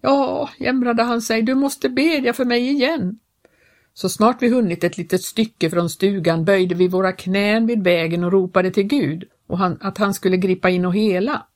Ja, 0.00 0.50
jämrade 0.59 1.02
han 1.02 1.23
sig, 1.23 1.42
du 1.42 1.54
måste 1.54 1.88
bedja 1.88 2.33
för 2.33 2.45
mig 2.45 2.71
igen. 2.71 3.18
Så 3.95 4.09
snart 4.09 4.42
vi 4.42 4.49
hunnit 4.49 4.85
ett 4.85 4.99
litet 4.99 5.23
stycke 5.23 5.71
från 5.71 5.90
stugan 5.90 6.45
böjde 6.45 6.75
vi 6.75 6.88
våra 6.88 7.12
knän 7.12 7.66
vid 7.66 7.85
vägen 7.85 8.25
och 8.25 8.33
ropade 8.33 8.71
till 8.71 8.87
Gud 8.87 9.25
och 9.47 9.59
han, 9.59 9.78
att 9.80 9.99
han 9.99 10.14
skulle 10.14 10.37
gripa 10.37 10.71
in 10.71 10.85
och 10.85 10.95
hela. 10.95 11.47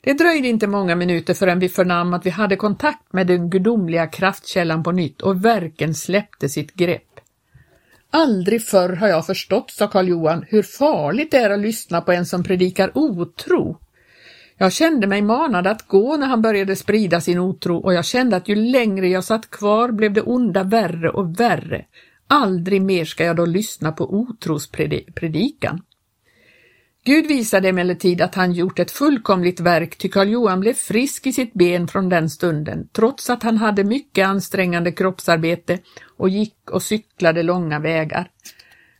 Det 0.00 0.12
dröjde 0.12 0.48
inte 0.48 0.66
många 0.66 0.96
minuter 0.96 1.34
förrän 1.34 1.58
vi 1.58 1.68
förnam 1.68 2.14
att 2.14 2.26
vi 2.26 2.30
hade 2.30 2.56
kontakt 2.56 3.12
med 3.12 3.26
den 3.26 3.50
gudomliga 3.50 4.06
kraftkällan 4.06 4.82
på 4.82 4.92
nytt 4.92 5.22
och 5.22 5.44
verken 5.44 5.94
släppte 5.94 6.48
sitt 6.48 6.74
grepp. 6.74 7.13
Aldrig 8.16 8.62
förr 8.62 8.88
har 8.88 9.08
jag 9.08 9.26
förstått, 9.26 9.70
sa 9.70 9.86
Karl 9.86 10.08
Johan, 10.08 10.44
hur 10.48 10.62
farligt 10.62 11.30
det 11.30 11.36
är 11.36 11.50
att 11.50 11.60
lyssna 11.60 12.00
på 12.00 12.12
en 12.12 12.26
som 12.26 12.44
predikar 12.44 12.90
otro. 12.94 13.80
Jag 14.58 14.72
kände 14.72 15.06
mig 15.06 15.22
manad 15.22 15.66
att 15.66 15.88
gå 15.88 16.16
när 16.16 16.26
han 16.26 16.42
började 16.42 16.76
sprida 16.76 17.20
sin 17.20 17.38
otro 17.38 17.76
och 17.76 17.94
jag 17.94 18.04
kände 18.04 18.36
att 18.36 18.48
ju 18.48 18.54
längre 18.54 19.08
jag 19.08 19.24
satt 19.24 19.50
kvar 19.50 19.92
blev 19.92 20.12
det 20.12 20.22
onda 20.22 20.62
värre 20.62 21.10
och 21.10 21.40
värre. 21.40 21.84
Aldrig 22.26 22.82
mer 22.82 23.04
ska 23.04 23.24
jag 23.24 23.36
då 23.36 23.46
lyssna 23.46 23.92
på 23.92 24.14
otrospredikan. 24.14 25.80
Gud 27.06 27.26
visade 27.26 27.68
emellertid 27.68 28.20
att 28.20 28.34
han 28.34 28.52
gjort 28.52 28.78
ett 28.78 28.90
fullkomligt 28.90 29.60
verk, 29.60 29.98
ty 29.98 30.08
Karl 30.08 30.28
Johan 30.28 30.60
blev 30.60 30.74
frisk 30.74 31.26
i 31.26 31.32
sitt 31.32 31.54
ben 31.54 31.88
från 31.88 32.08
den 32.08 32.30
stunden, 32.30 32.88
trots 32.92 33.30
att 33.30 33.42
han 33.42 33.56
hade 33.56 33.84
mycket 33.84 34.26
ansträngande 34.26 34.92
kroppsarbete 34.92 35.78
och 36.16 36.28
gick 36.28 36.70
och 36.70 36.82
cyklade 36.82 37.42
långa 37.42 37.78
vägar. 37.78 38.30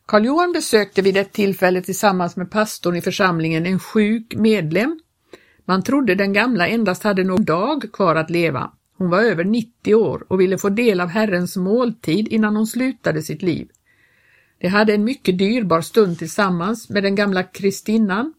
Karl 0.07 0.25
Johan 0.25 0.53
besökte 0.53 1.03
vid 1.03 1.17
ett 1.17 1.33
tillfälle 1.33 1.83
tillsammans 1.83 2.37
med 2.37 2.51
pastorn 2.51 2.97
i 2.97 3.03
församlingen 3.03 3.67
en 3.67 3.79
sjuk 3.79 4.35
medlem. 4.35 5.01
Man 5.65 5.83
trodde 5.83 6.15
den 6.15 6.33
gamla 6.33 6.69
endast 6.69 7.03
hade 7.03 7.25
någon 7.25 7.45
dag 7.45 7.85
kvar 7.93 8.17
att 8.17 8.31
leva. 8.31 8.71
Hon 8.99 9.11
var 9.11 9.21
över 9.23 9.45
90 9.45 9.95
år 9.95 10.27
och 10.29 10.41
ville 10.41 10.59
få 10.59 10.69
del 10.69 11.01
av 11.01 11.09
Herrens 11.09 11.57
måltid 11.57 12.29
innan 12.29 12.57
hon 12.57 12.67
slutade 12.67 13.23
sitt 13.23 13.43
liv. 13.43 13.69
De 14.65 14.69
hade 14.69 14.95
en 14.95 15.05
mycket 15.05 15.39
dyrbar 15.39 15.81
stund 15.81 16.19
tillsammans 16.19 16.89
med 16.89 17.03
den 17.03 17.15
gamla 17.15 17.43
Kristinnan 17.43 18.35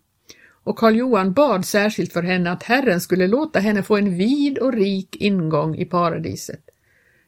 och 0.63 0.77
Karl 0.77 0.95
Johan 0.95 1.33
bad 1.33 1.65
särskilt 1.65 2.13
för 2.13 2.23
henne 2.23 2.51
att 2.51 2.63
Herren 2.63 3.01
skulle 3.01 3.27
låta 3.27 3.59
henne 3.59 3.83
få 3.83 3.97
en 3.97 4.17
vid 4.17 4.57
och 4.57 4.73
rik 4.73 5.15
ingång 5.15 5.75
i 5.75 5.85
paradiset. 5.85 6.59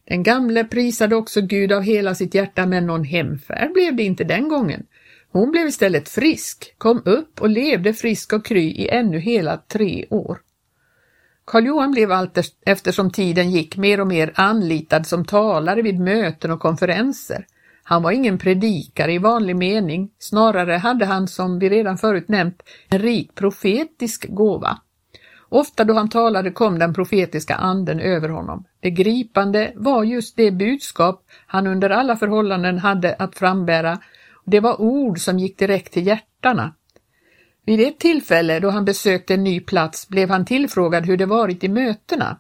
Den 0.08 0.24
gamle 0.24 0.64
prisade 0.64 1.16
också 1.16 1.42
Gud 1.42 1.72
av 1.72 1.82
hela 1.82 2.16
sitt 2.16 2.34
hjärta 2.34 2.66
men 2.66 2.88
någon 2.88 3.04
hemfärd 3.04 3.74
blev 3.74 3.96
det 3.96 4.04
inte 4.04 4.24
den 4.24 4.50
gången. 4.50 4.86
Hon 5.32 5.52
blev 5.52 5.68
istället 5.68 6.10
frisk, 6.10 6.76
kom 6.78 7.02
upp 7.06 7.42
och 7.42 7.50
levde 7.50 7.94
frisk 7.94 8.34
och 8.34 8.46
kry 8.46 8.72
i 8.72 8.90
ännu 8.90 9.20
hela 9.20 9.58
tre 9.58 10.06
år. 10.10 10.38
Karl 11.46 11.66
Johan 11.66 11.92
blev 11.92 12.12
allt 12.12 12.38
eftersom 12.66 13.12
tiden 13.12 13.52
gick 13.52 13.78
mer 13.78 14.02
och 14.02 14.08
mer 14.08 14.32
anlitad 14.36 15.08
som 15.08 15.26
talare 15.26 15.82
vid 15.82 16.00
möten 16.00 16.52
och 16.52 16.60
konferenser. 16.60 17.46
Han 17.90 18.04
var 18.04 18.12
ingen 18.12 18.38
predikare 18.38 19.14
i 19.14 19.18
vanlig 19.18 19.56
mening, 19.56 20.10
snarare 20.20 20.74
hade 20.74 21.06
han, 21.06 21.28
som 21.28 21.60
vi 21.60 21.70
redan 21.70 21.98
förut 21.98 22.28
nämnt, 22.28 22.64
en 22.90 23.00
rik 23.00 23.36
profetisk 23.36 24.26
gåva. 24.30 24.78
Ofta 25.50 25.84
då 25.84 25.94
han 25.94 26.10
talade 26.10 26.52
kom 26.52 26.80
den 26.80 26.94
profetiska 26.94 27.56
anden 27.56 28.00
över 28.00 28.30
honom. 28.30 28.66
Det 28.80 28.90
gripande 28.90 29.74
var 29.76 30.04
just 30.04 30.38
det 30.38 30.52
budskap 30.52 31.24
han 31.48 31.68
under 31.68 31.90
alla 31.90 32.16
förhållanden 32.16 32.78
hade 32.78 33.16
att 33.16 33.36
frambära. 33.36 34.00
Det 34.46 34.60
var 34.60 34.82
ord 34.82 35.20
som 35.20 35.40
gick 35.40 35.60
direkt 35.60 35.94
till 35.94 36.08
hjärtana. 36.08 36.74
Vid 37.66 37.88
ett 37.88 38.00
tillfälle 38.00 38.60
då 38.60 38.70
han 38.70 38.86
besökte 38.86 39.34
en 39.34 39.44
ny 39.44 39.60
plats 39.60 40.08
blev 40.08 40.30
han 40.30 40.46
tillfrågad 40.46 41.06
hur 41.06 41.18
det 41.18 41.26
varit 41.26 41.64
i 41.64 41.70
mötena. 41.70 42.40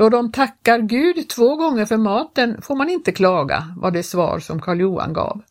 Då 0.00 0.08
de 0.08 0.32
tackar 0.32 0.78
Gud 0.78 1.28
två 1.28 1.56
gånger 1.56 1.86
för 1.86 1.96
maten 1.96 2.62
får 2.62 2.76
man 2.76 2.90
inte 2.90 3.12
klaga, 3.12 3.74
var 3.76 3.90
det 3.90 4.02
svar 4.02 4.38
som 4.38 4.60
Karl 4.60 4.80
Johan 4.80 5.12
gav. 5.12 5.42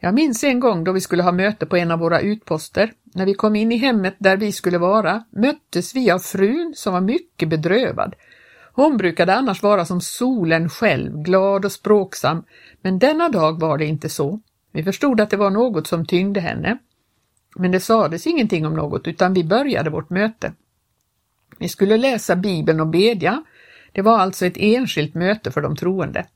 Jag 0.00 0.14
minns 0.14 0.44
en 0.44 0.60
gång 0.60 0.84
då 0.84 0.92
vi 0.92 1.00
skulle 1.00 1.22
ha 1.22 1.32
möte 1.32 1.66
på 1.66 1.76
en 1.76 1.90
av 1.90 1.98
våra 1.98 2.20
utposter. 2.20 2.92
När 3.14 3.26
vi 3.26 3.34
kom 3.34 3.56
in 3.56 3.72
i 3.72 3.76
hemmet 3.76 4.14
där 4.18 4.36
vi 4.36 4.52
skulle 4.52 4.78
vara 4.78 5.24
möttes 5.30 5.94
vi 5.94 6.10
av 6.10 6.18
frun 6.18 6.72
som 6.76 6.92
var 6.92 7.00
mycket 7.00 7.48
bedrövad. 7.48 8.14
Hon 8.72 8.96
brukade 8.96 9.34
annars 9.34 9.62
vara 9.62 9.84
som 9.84 10.00
solen 10.00 10.68
själv, 10.68 11.22
glad 11.22 11.64
och 11.64 11.72
språksam, 11.72 12.44
men 12.80 12.98
denna 12.98 13.28
dag 13.28 13.60
var 13.60 13.78
det 13.78 13.84
inte 13.86 14.08
så. 14.08 14.40
Vi 14.72 14.84
förstod 14.84 15.20
att 15.20 15.30
det 15.30 15.36
var 15.36 15.50
något 15.50 15.86
som 15.86 16.06
tyngde 16.06 16.40
henne. 16.40 16.78
Men 17.56 17.70
det 17.70 17.80
sades 17.80 18.26
ingenting 18.26 18.66
om 18.66 18.74
något 18.74 19.08
utan 19.08 19.34
vi 19.34 19.44
började 19.44 19.90
vårt 19.90 20.10
möte. 20.10 20.52
Vi 21.62 21.68
skulle 21.68 21.96
läsa 21.96 22.36
Bibeln 22.36 22.80
och 22.80 22.86
bedja. 22.86 23.42
Det 23.92 24.02
var 24.02 24.18
alltså 24.18 24.46
ett 24.46 24.56
enskilt 24.56 25.14
möte 25.14 25.50
för 25.50 25.60
de 25.60 25.76
troende. 25.76 26.26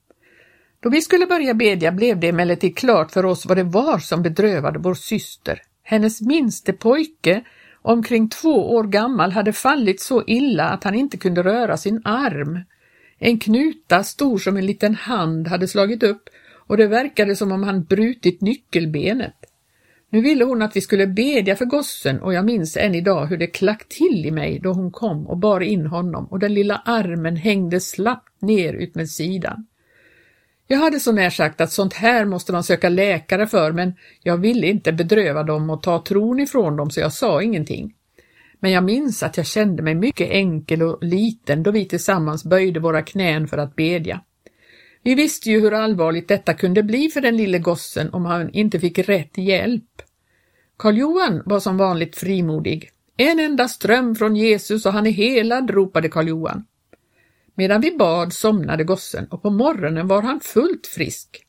Då 0.80 0.90
vi 0.90 1.02
skulle 1.02 1.26
börja 1.26 1.54
bedja 1.54 1.92
blev 1.92 2.20
det 2.20 2.28
emellertid 2.28 2.76
klart 2.76 3.10
för 3.10 3.24
oss 3.24 3.46
vad 3.46 3.56
det 3.56 3.64
var 3.64 3.98
som 3.98 4.22
bedrövade 4.22 4.78
vår 4.78 4.94
syster. 4.94 5.62
Hennes 5.82 6.20
minste 6.20 6.72
pojke, 6.72 7.44
omkring 7.82 8.28
två 8.28 8.74
år 8.74 8.84
gammal, 8.84 9.32
hade 9.32 9.52
fallit 9.52 10.00
så 10.00 10.24
illa 10.26 10.68
att 10.68 10.84
han 10.84 10.94
inte 10.94 11.16
kunde 11.16 11.42
röra 11.42 11.76
sin 11.76 12.02
arm. 12.04 12.60
En 13.18 13.38
knuta 13.38 14.04
stor 14.04 14.38
som 14.38 14.56
en 14.56 14.66
liten 14.66 14.94
hand 14.94 15.48
hade 15.48 15.68
slagit 15.68 16.02
upp 16.02 16.28
och 16.66 16.76
det 16.76 16.86
verkade 16.86 17.36
som 17.36 17.52
om 17.52 17.62
han 17.62 17.84
brutit 17.84 18.40
nyckelbenet. 18.40 19.45
Nu 20.10 20.20
ville 20.20 20.44
hon 20.44 20.62
att 20.62 20.76
vi 20.76 20.80
skulle 20.80 21.06
bedja 21.06 21.56
för 21.56 21.64
gossen 21.64 22.20
och 22.20 22.34
jag 22.34 22.44
minns 22.44 22.76
än 22.76 22.94
idag 22.94 23.26
hur 23.26 23.36
det 23.36 23.46
klack 23.46 23.88
till 23.88 24.26
i 24.26 24.30
mig 24.30 24.58
då 24.62 24.72
hon 24.72 24.90
kom 24.90 25.26
och 25.26 25.38
bar 25.38 25.60
in 25.60 25.86
honom 25.86 26.26
och 26.26 26.38
den 26.38 26.54
lilla 26.54 26.82
armen 26.84 27.36
hängde 27.36 27.80
slappt 27.80 28.42
ner 28.42 28.74
utmed 28.74 29.10
sidan. 29.10 29.66
Jag 30.66 30.78
hade 30.78 31.00
så 31.00 31.12
när 31.12 31.30
sagt 31.30 31.60
att 31.60 31.72
sånt 31.72 31.94
här 31.94 32.24
måste 32.24 32.52
man 32.52 32.64
söka 32.64 32.88
läkare 32.88 33.46
för 33.46 33.72
men 33.72 33.94
jag 34.22 34.36
ville 34.36 34.66
inte 34.66 34.92
bedröva 34.92 35.42
dem 35.42 35.70
och 35.70 35.82
ta 35.82 36.04
tron 36.04 36.40
ifrån 36.40 36.76
dem 36.76 36.90
så 36.90 37.00
jag 37.00 37.12
sa 37.12 37.42
ingenting. 37.42 37.94
Men 38.60 38.70
jag 38.72 38.84
minns 38.84 39.22
att 39.22 39.36
jag 39.36 39.46
kände 39.46 39.82
mig 39.82 39.94
mycket 39.94 40.30
enkel 40.30 40.82
och 40.82 41.04
liten 41.04 41.62
då 41.62 41.70
vi 41.70 41.84
tillsammans 41.84 42.44
böjde 42.44 42.80
våra 42.80 43.02
knän 43.02 43.48
för 43.48 43.58
att 43.58 43.76
bedja. 43.76 44.20
Vi 45.02 45.14
visste 45.14 45.50
ju 45.50 45.60
hur 45.60 45.74
allvarligt 45.74 46.28
detta 46.28 46.54
kunde 46.54 46.82
bli 46.82 47.08
för 47.08 47.20
den 47.20 47.36
lille 47.36 47.58
gossen 47.58 48.10
om 48.12 48.24
han 48.24 48.50
inte 48.50 48.80
fick 48.80 48.98
rätt 48.98 49.38
hjälp. 49.38 49.95
Karl 50.76 50.96
Johan 50.96 51.42
var 51.46 51.60
som 51.60 51.76
vanligt 51.76 52.16
frimodig. 52.16 52.90
En 53.16 53.40
enda 53.40 53.68
ström 53.68 54.14
från 54.14 54.36
Jesus 54.36 54.86
och 54.86 54.92
han 54.92 55.06
är 55.06 55.10
helad, 55.10 55.70
ropade 55.70 56.08
Karl 56.08 56.28
Johan. 56.28 56.64
Medan 57.54 57.80
vi 57.80 57.96
bad 57.96 58.32
somnade 58.32 58.84
gossen 58.84 59.26
och 59.30 59.42
på 59.42 59.50
morgonen 59.50 60.08
var 60.08 60.22
han 60.22 60.40
fullt 60.40 60.86
frisk. 60.86 61.46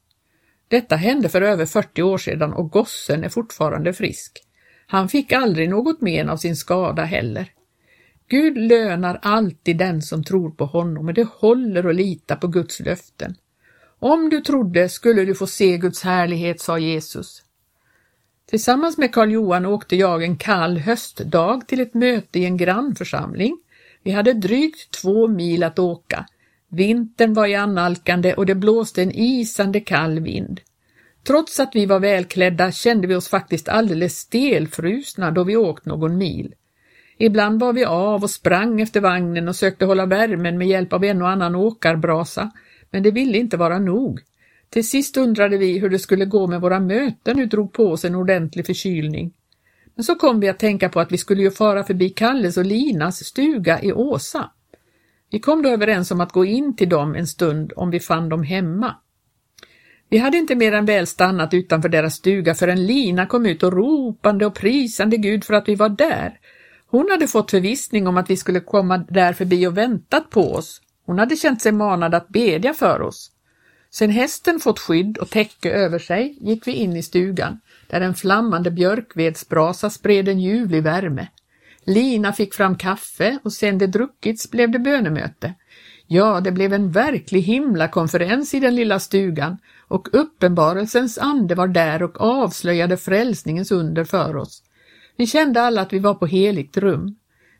Detta 0.68 0.96
hände 0.96 1.30
för 1.30 1.42
över 1.42 1.66
40 1.66 2.02
år 2.02 2.18
sedan 2.18 2.54
och 2.54 2.72
gossen 2.72 3.24
är 3.24 3.30
fortfarande 3.30 3.94
frisk. 3.94 4.44
Han 4.88 5.10
fick 5.10 5.32
aldrig 5.32 5.70
något 5.70 6.02
men 6.02 6.30
av 6.30 6.38
sin 6.38 6.56
skada 6.56 7.04
heller. 7.04 7.52
Gud 8.30 8.58
lönar 8.58 9.20
alltid 9.22 9.78
den 9.78 10.02
som 10.02 10.24
tror 10.24 10.52
på 10.52 10.66
honom 10.66 11.08
och 11.08 11.14
det 11.14 11.28
håller 11.30 11.90
att 11.90 11.96
lita 11.96 12.36
på 12.36 12.48
Guds 12.48 12.80
löften. 12.80 13.36
Om 14.00 14.30
du 14.30 14.42
trodde 14.42 14.90
skulle 14.90 15.26
du 15.26 15.36
få 15.36 15.48
se 15.48 15.78
Guds 15.78 16.04
härlighet, 16.04 16.62
sa 16.62 16.80
Jesus. 16.80 17.44
Tillsammans 18.50 18.98
med 18.98 19.14
Karl 19.14 19.32
Johan 19.32 19.66
åkte 19.66 19.96
jag 19.96 20.24
en 20.24 20.38
kall 20.38 20.78
höstdag 20.78 21.68
till 21.68 21.80
ett 21.80 21.94
möte 21.94 22.40
i 22.40 22.46
en 22.46 22.58
grannförsamling. 22.58 23.58
Vi 24.04 24.12
hade 24.12 24.34
drygt 24.34 24.92
två 25.02 25.28
mil 25.28 25.64
att 25.64 25.80
åka. 25.80 26.26
Vintern 26.70 27.34
var 27.34 27.48
i 27.48 27.56
annalkande 27.56 28.34
och 28.34 28.46
det 28.46 28.56
blåste 28.56 29.02
en 29.02 29.12
isande 29.12 29.80
kall 29.80 30.20
vind. 30.20 30.62
Trots 31.24 31.60
att 31.60 31.72
vi 31.74 31.86
var 31.86 32.00
välklädda 32.00 32.72
kände 32.72 33.08
vi 33.08 33.16
oss 33.16 33.28
faktiskt 33.28 33.70
alldeles 33.70 34.18
stelfrusna 34.18 35.32
då 35.32 35.44
vi 35.44 35.56
åkt 35.56 35.86
någon 35.86 36.18
mil. 36.18 36.56
Ibland 37.18 37.60
var 37.60 37.74
vi 37.74 37.86
av 37.86 38.24
och 38.24 38.30
sprang 38.30 38.82
efter 38.82 39.02
vagnen 39.02 39.48
och 39.48 39.56
sökte 39.56 39.86
hålla 39.86 40.06
värmen 40.06 40.58
med 40.58 40.68
hjälp 40.68 40.94
av 40.94 41.04
en 41.04 41.22
och 41.22 41.30
annan 41.30 41.56
åkarbrasa, 41.56 42.52
men 42.92 43.04
det 43.04 43.12
ville 43.12 43.38
inte 43.38 43.58
vara 43.58 43.80
nog. 43.80 44.22
Till 44.78 44.88
sist 44.88 45.18
undrade 45.18 45.58
vi 45.58 45.80
hur 45.80 45.90
det 45.90 46.00
skulle 46.00 46.26
gå 46.26 46.48
med 46.48 46.62
våra 46.62 46.80
möten 46.80 47.40
och 47.40 47.48
drog 47.48 47.74
på 47.74 47.84
oss 47.84 48.06
en 48.06 48.16
ordentlig 48.16 48.66
förkylning. 48.66 49.34
Men 49.96 50.04
så 50.04 50.16
kom 50.16 50.40
vi 50.40 50.50
att 50.50 50.60
tänka 50.60 50.90
på 50.90 51.00
att 51.00 51.12
vi 51.12 51.18
skulle 51.18 51.42
ju 51.42 51.52
fara 51.52 51.84
förbi 51.84 52.10
Kalles 52.10 52.58
och 52.58 52.66
Linas 52.66 53.26
stuga 53.26 53.82
i 53.82 53.94
Åsa. 53.94 54.52
Vi 55.32 55.40
kom 55.40 55.62
då 55.62 55.70
överens 55.70 56.12
om 56.12 56.22
att 56.22 56.32
gå 56.32 56.46
in 56.46 56.76
till 56.76 56.90
dem 56.90 57.16
en 57.16 57.28
stund 57.28 57.74
om 57.76 57.90
vi 57.90 58.00
fann 58.00 58.30
dem 58.30 58.44
hemma. 58.44 58.96
Vi 60.10 60.18
hade 60.18 60.38
inte 60.38 60.56
mer 60.56 60.72
än 60.72 60.86
väl 60.86 61.08
stannat 61.08 61.54
utanför 61.54 61.90
deras 61.90 62.16
stuga 62.16 62.56
förrän 62.56 62.86
Lina 62.86 63.26
kom 63.26 63.46
ut 63.46 63.64
och 63.64 63.74
ropande 63.74 64.46
och 64.46 64.56
prisande 64.56 65.18
Gud 65.18 65.44
för 65.44 65.54
att 65.54 65.70
vi 65.70 65.76
var 65.76 65.90
där. 65.90 66.40
Hon 66.88 67.08
hade 67.12 67.28
fått 67.28 67.52
förvissning 67.52 68.08
om 68.08 68.18
att 68.18 68.30
vi 68.30 68.38
skulle 68.38 68.60
komma 68.60 68.98
där 68.98 69.34
förbi 69.34 69.68
och 69.68 69.78
väntat 69.78 70.30
på 70.30 70.54
oss. 70.54 70.82
Hon 71.06 71.20
hade 71.20 71.36
känt 71.36 71.62
sig 71.62 71.72
manad 71.72 72.16
att 72.16 72.30
bedja 72.30 72.74
för 72.74 73.02
oss. 73.02 73.32
Sen 73.92 74.10
hästen 74.10 74.60
fått 74.60 74.80
skydd 74.80 75.18
och 75.18 75.30
täcke 75.30 75.72
över 75.72 76.00
sig 76.00 76.38
gick 76.42 76.68
vi 76.68 76.72
in 76.72 76.96
i 76.96 77.04
stugan, 77.04 77.60
där 77.88 78.02
en 78.02 78.16
flammande 78.16 78.72
björkvedsbrasa 78.72 79.90
spred 79.90 80.28
en 80.28 80.40
ljuvlig 80.40 80.84
värme. 80.84 81.28
Lina 81.86 82.34
fick 82.34 82.54
fram 82.54 82.78
kaffe 82.78 83.40
och 83.44 83.54
sen 83.54 83.78
det 83.78 83.88
druckits 83.88 84.52
blev 84.52 84.72
det 84.72 84.80
bönemöte. 84.80 85.54
Ja, 86.08 86.42
det 86.42 86.52
blev 86.52 86.74
en 86.74 86.92
verklig 86.92 87.42
himlakonferens 87.42 88.54
i 88.54 88.60
den 88.60 88.76
lilla 88.76 89.00
stugan 89.00 89.58
och 89.88 90.08
uppenbarelsens 90.12 91.18
ande 91.18 91.56
var 91.56 91.68
där 91.68 92.04
och 92.04 92.22
avslöjade 92.22 92.98
frälsningens 92.98 93.72
under 93.72 94.04
för 94.04 94.36
oss. 94.36 94.64
Vi 95.18 95.28
kände 95.28 95.62
alla 95.62 95.82
att 95.82 95.94
vi 95.94 96.00
var 96.00 96.14
på 96.14 96.26
heligt 96.26 96.78
rum. 96.78 97.16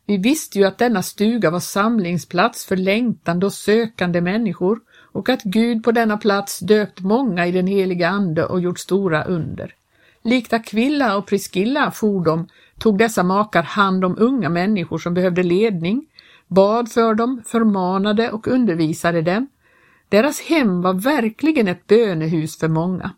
Vi 0.06 0.16
visste 0.16 0.58
ju 0.58 0.64
att 0.64 0.78
denna 0.78 1.02
stuga 1.02 1.50
var 1.50 1.60
samlingsplats 1.60 2.66
för 2.66 2.76
längtande 2.76 3.46
och 3.46 3.52
sökande 3.52 4.20
människor 4.20 4.80
och 5.18 5.28
att 5.28 5.42
Gud 5.42 5.84
på 5.84 5.92
denna 5.92 6.16
plats 6.16 6.58
döpt 6.58 7.00
många 7.00 7.46
i 7.46 7.52
den 7.52 7.66
heliga 7.66 8.08
Ande 8.08 8.44
och 8.44 8.60
gjort 8.60 8.78
stora 8.78 9.24
under. 9.24 9.74
Likt 10.22 10.52
Aquilla 10.52 11.16
och 11.16 11.26
Priscilla 11.26 11.90
for 11.90 12.24
de, 12.24 12.48
tog 12.78 12.98
dessa 12.98 13.22
makar 13.22 13.62
hand 13.62 14.04
om 14.04 14.16
unga 14.18 14.48
människor 14.48 14.98
som 14.98 15.14
behövde 15.14 15.42
ledning, 15.42 16.06
bad 16.46 16.92
för 16.92 17.14
dem, 17.14 17.42
förmanade 17.46 18.30
och 18.30 18.48
undervisade 18.48 19.22
dem. 19.22 19.48
Deras 20.08 20.40
hem 20.40 20.82
var 20.82 20.94
verkligen 20.94 21.68
ett 21.68 21.86
bönehus 21.86 22.58
för 22.58 22.68
många. 22.68 23.10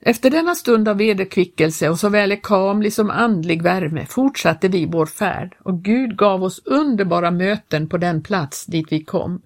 Efter 0.00 0.30
denna 0.30 0.54
stund 0.54 0.88
av 0.88 0.96
vederkvickelse 0.96 1.88
och 1.88 1.98
såväl 1.98 2.32
ekamlig 2.32 2.92
som 2.92 3.10
andlig 3.10 3.62
värme 3.62 4.06
fortsatte 4.06 4.68
vi 4.68 4.86
vår 4.86 5.06
färd 5.06 5.56
och 5.62 5.82
Gud 5.82 6.16
gav 6.16 6.42
oss 6.44 6.62
underbara 6.64 7.30
möten 7.30 7.88
på 7.88 7.98
den 7.98 8.22
plats 8.22 8.66
dit 8.66 8.86
vi 8.90 9.04
kom. 9.04 9.42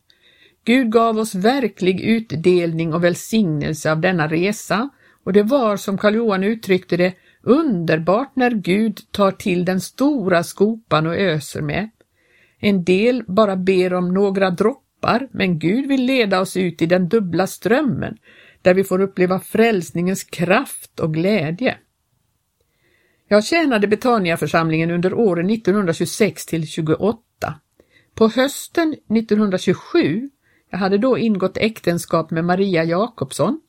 Gud 0.65 0.93
gav 0.93 1.19
oss 1.19 1.35
verklig 1.35 2.01
utdelning 2.01 2.95
och 2.95 3.05
välsignelse 3.05 3.93
av 3.93 4.01
denna 4.01 4.29
resa 4.29 4.91
och 5.25 5.33
det 5.33 5.43
var, 5.43 5.77
som 5.77 5.99
Karl 5.99 6.15
Johan 6.15 6.45
uttryckte 6.45 6.97
det, 6.97 7.15
underbart 7.43 8.37
när 8.37 8.51
Gud 8.51 9.01
tar 9.11 9.31
till 9.31 9.65
den 9.65 9.81
stora 9.81 10.43
skopan 10.43 11.07
och 11.07 11.17
öser 11.17 11.63
med. 11.63 11.91
En 12.59 12.85
del 12.85 13.25
bara 13.27 13.57
ber 13.57 13.95
om 13.95 14.15
några 14.15 14.51
droppar, 14.51 15.29
men 15.31 15.59
Gud 15.59 15.89
vill 15.89 16.05
leda 16.05 16.41
oss 16.41 16.57
ut 16.57 16.83
i 16.83 16.87
den 16.87 17.09
dubbla 17.09 17.47
strömmen, 17.47 18.17
där 18.63 18.75
vi 18.75 18.85
får 18.85 19.01
uppleva 19.01 19.41
frälsningens 19.41 20.25
kraft 20.25 21.01
och 21.01 21.15
glädje. 21.15 21.77
Jag 23.29 23.45
tjänade 23.45 23.87
Betaniaförsamlingen 23.87 24.91
under 24.91 25.15
åren 25.15 25.51
1926 25.51 26.47
till 26.47 26.67
28. 26.67 27.19
På 28.15 28.29
hösten 28.29 28.97
1927 29.09 30.31
jag 30.71 30.79
hade 30.79 30.99
då 30.99 31.19
ingått 31.19 31.57
äktenskap 31.57 32.31
med 32.31 32.45
Maria 32.45 32.85
Jakobsson, 32.85 33.61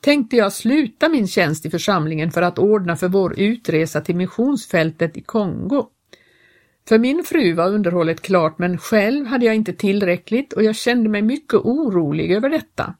tänkte 0.00 0.36
jag 0.36 0.52
sluta 0.52 1.08
min 1.08 1.28
tjänst 1.28 1.66
i 1.66 1.70
församlingen 1.70 2.30
för 2.30 2.42
att 2.42 2.58
ordna 2.58 2.96
för 2.96 3.08
vår 3.08 3.40
utresa 3.40 4.00
till 4.00 4.16
missionsfältet 4.16 5.16
i 5.16 5.20
Kongo. 5.20 5.86
För 6.88 6.98
min 6.98 7.24
fru 7.24 7.52
var 7.52 7.68
underhållet 7.68 8.20
klart 8.22 8.58
men 8.58 8.78
själv 8.78 9.26
hade 9.26 9.46
jag 9.46 9.54
inte 9.54 9.72
tillräckligt 9.72 10.52
och 10.52 10.62
jag 10.62 10.76
kände 10.76 11.08
mig 11.08 11.22
mycket 11.22 11.54
orolig 11.54 12.32
över 12.32 12.50
detta. 12.50 12.94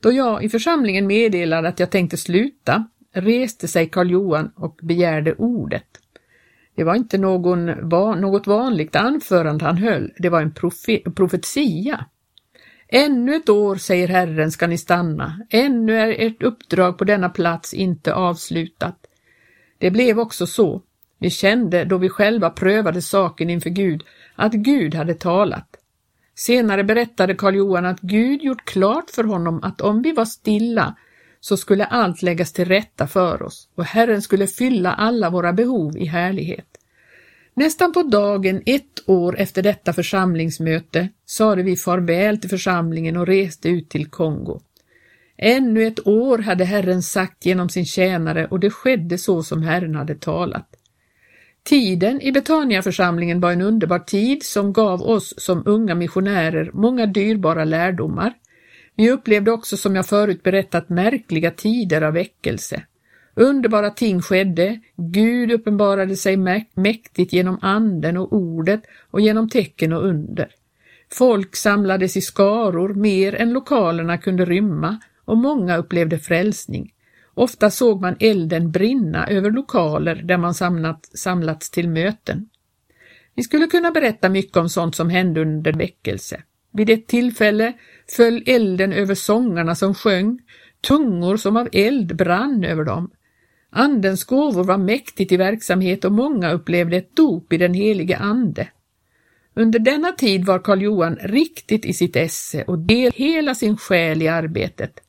Då 0.00 0.12
jag 0.12 0.44
i 0.44 0.48
församlingen 0.48 1.06
meddelade 1.06 1.68
att 1.68 1.80
jag 1.80 1.90
tänkte 1.90 2.16
sluta 2.16 2.84
reste 3.12 3.68
sig 3.68 3.88
Karl 3.88 4.10
Johan 4.10 4.50
och 4.54 4.78
begärde 4.82 5.34
ordet. 5.34 5.86
Det 6.74 6.84
var 6.84 6.94
inte 6.94 7.18
någon, 7.18 7.66
något 8.20 8.46
vanligt 8.46 8.96
anförande 8.96 9.64
han 9.64 9.78
höll, 9.78 10.12
det 10.18 10.28
var 10.28 10.42
en 10.42 10.52
profe, 10.54 10.98
profetia. 11.10 12.06
Ännu 12.88 13.34
ett 13.34 13.48
år, 13.48 13.76
säger 13.76 14.08
Herren, 14.08 14.52
ska 14.52 14.66
ni 14.66 14.78
stanna. 14.78 15.40
Ännu 15.50 15.98
är 15.98 16.26
ert 16.26 16.42
uppdrag 16.42 16.98
på 16.98 17.04
denna 17.04 17.28
plats 17.28 17.74
inte 17.74 18.14
avslutat. 18.14 18.98
Det 19.78 19.90
blev 19.90 20.18
också 20.18 20.46
så. 20.46 20.82
Vi 21.18 21.30
kände, 21.30 21.84
då 21.84 21.98
vi 21.98 22.08
själva 22.08 22.50
prövade 22.50 23.02
saken 23.02 23.50
inför 23.50 23.70
Gud, 23.70 24.02
att 24.34 24.52
Gud 24.52 24.94
hade 24.94 25.14
talat. 25.14 25.76
Senare 26.34 26.84
berättade 26.84 27.34
Karl 27.34 27.54
Johan 27.54 27.86
att 27.86 28.00
Gud 28.00 28.42
gjort 28.42 28.64
klart 28.64 29.10
för 29.10 29.24
honom 29.24 29.60
att 29.62 29.80
om 29.80 30.02
vi 30.02 30.12
var 30.12 30.24
stilla 30.24 30.96
så 31.40 31.56
skulle 31.56 31.84
allt 31.84 32.22
läggas 32.22 32.52
till 32.52 32.64
rätta 32.64 33.06
för 33.06 33.42
oss 33.42 33.68
och 33.74 33.84
Herren 33.84 34.22
skulle 34.22 34.46
fylla 34.46 34.92
alla 34.92 35.30
våra 35.30 35.52
behov 35.52 35.96
i 35.96 36.04
härlighet. 36.04 36.75
Nästan 37.58 37.92
på 37.92 38.02
dagen 38.02 38.62
ett 38.66 39.08
år 39.08 39.38
efter 39.38 39.62
detta 39.62 39.92
församlingsmöte 39.92 41.08
sade 41.26 41.62
vi 41.62 41.76
farväl 41.76 42.38
till 42.38 42.50
församlingen 42.50 43.16
och 43.16 43.26
reste 43.26 43.68
ut 43.68 43.88
till 43.88 44.06
Kongo. 44.06 44.60
Ännu 45.38 45.86
ett 45.86 46.06
år 46.06 46.38
hade 46.38 46.64
Herren 46.64 47.02
sagt 47.02 47.46
genom 47.46 47.68
sin 47.68 47.86
tjänare 47.86 48.46
och 48.46 48.60
det 48.60 48.70
skedde 48.70 49.18
så 49.18 49.42
som 49.42 49.62
Herren 49.62 49.94
hade 49.94 50.14
talat. 50.14 50.68
Tiden 51.64 52.20
i 52.20 52.32
Betaniaförsamlingen 52.32 53.40
var 53.40 53.52
en 53.52 53.62
underbar 53.62 53.98
tid 53.98 54.42
som 54.42 54.72
gav 54.72 55.02
oss 55.02 55.34
som 55.36 55.62
unga 55.66 55.94
missionärer 55.94 56.70
många 56.72 57.06
dyrbara 57.06 57.64
lärdomar. 57.64 58.32
Vi 58.96 59.10
upplevde 59.10 59.50
också, 59.50 59.76
som 59.76 59.96
jag 59.96 60.06
förut 60.06 60.42
berättat, 60.42 60.88
märkliga 60.88 61.50
tider 61.50 62.02
av 62.02 62.12
väckelse. 62.12 62.82
Underbara 63.38 63.90
ting 63.90 64.22
skedde, 64.22 64.80
Gud 64.96 65.52
uppenbarade 65.52 66.16
sig 66.16 66.36
mäktigt 66.74 67.32
genom 67.32 67.58
anden 67.62 68.16
och 68.16 68.32
ordet 68.32 68.82
och 69.10 69.20
genom 69.20 69.48
tecken 69.48 69.92
och 69.92 70.04
under. 70.04 70.48
Folk 71.12 71.56
samlades 71.56 72.16
i 72.16 72.20
skaror 72.20 72.94
mer 72.94 73.34
än 73.34 73.52
lokalerna 73.52 74.18
kunde 74.18 74.44
rymma 74.44 74.98
och 75.24 75.36
många 75.36 75.76
upplevde 75.76 76.18
frälsning. 76.18 76.92
Ofta 77.34 77.70
såg 77.70 78.00
man 78.00 78.16
elden 78.20 78.70
brinna 78.70 79.26
över 79.26 79.50
lokaler 79.50 80.14
där 80.14 80.38
man 80.38 80.54
samlat, 80.54 81.04
samlats 81.14 81.70
till 81.70 81.88
möten. 81.88 82.48
Vi 83.34 83.42
skulle 83.42 83.66
kunna 83.66 83.90
berätta 83.90 84.28
mycket 84.28 84.56
om 84.56 84.68
sånt 84.68 84.94
som 84.94 85.10
hände 85.10 85.40
under 85.40 85.72
väckelse. 85.72 86.42
Vid 86.72 86.90
ett 86.90 87.06
tillfälle 87.06 87.72
föll 88.16 88.42
elden 88.46 88.92
över 88.92 89.14
sångarna 89.14 89.74
som 89.74 89.94
sjöng, 89.94 90.38
tungor 90.80 91.36
som 91.36 91.56
av 91.56 91.68
eld 91.72 92.16
brann 92.16 92.64
över 92.64 92.84
dem. 92.84 93.10
Andens 93.78 94.24
gåvor 94.24 94.64
var 94.64 94.78
mäktigt 94.78 95.32
i 95.32 95.36
verksamhet 95.36 96.04
och 96.04 96.12
många 96.12 96.52
upplevde 96.52 96.96
ett 96.96 97.16
dop 97.16 97.52
i 97.52 97.56
den 97.56 97.74
helige 97.74 98.16
Ande. 98.16 98.68
Under 99.54 99.78
denna 99.78 100.12
tid 100.12 100.44
var 100.44 100.58
Karl 100.58 100.82
Johan 100.82 101.16
riktigt 101.20 101.84
i 101.84 101.92
sitt 101.92 102.16
esse 102.16 102.62
och 102.62 102.78
del 102.78 103.12
hela 103.14 103.54
sin 103.54 103.76
själ 103.76 104.22
i 104.22 104.28
arbetet. 104.28 105.00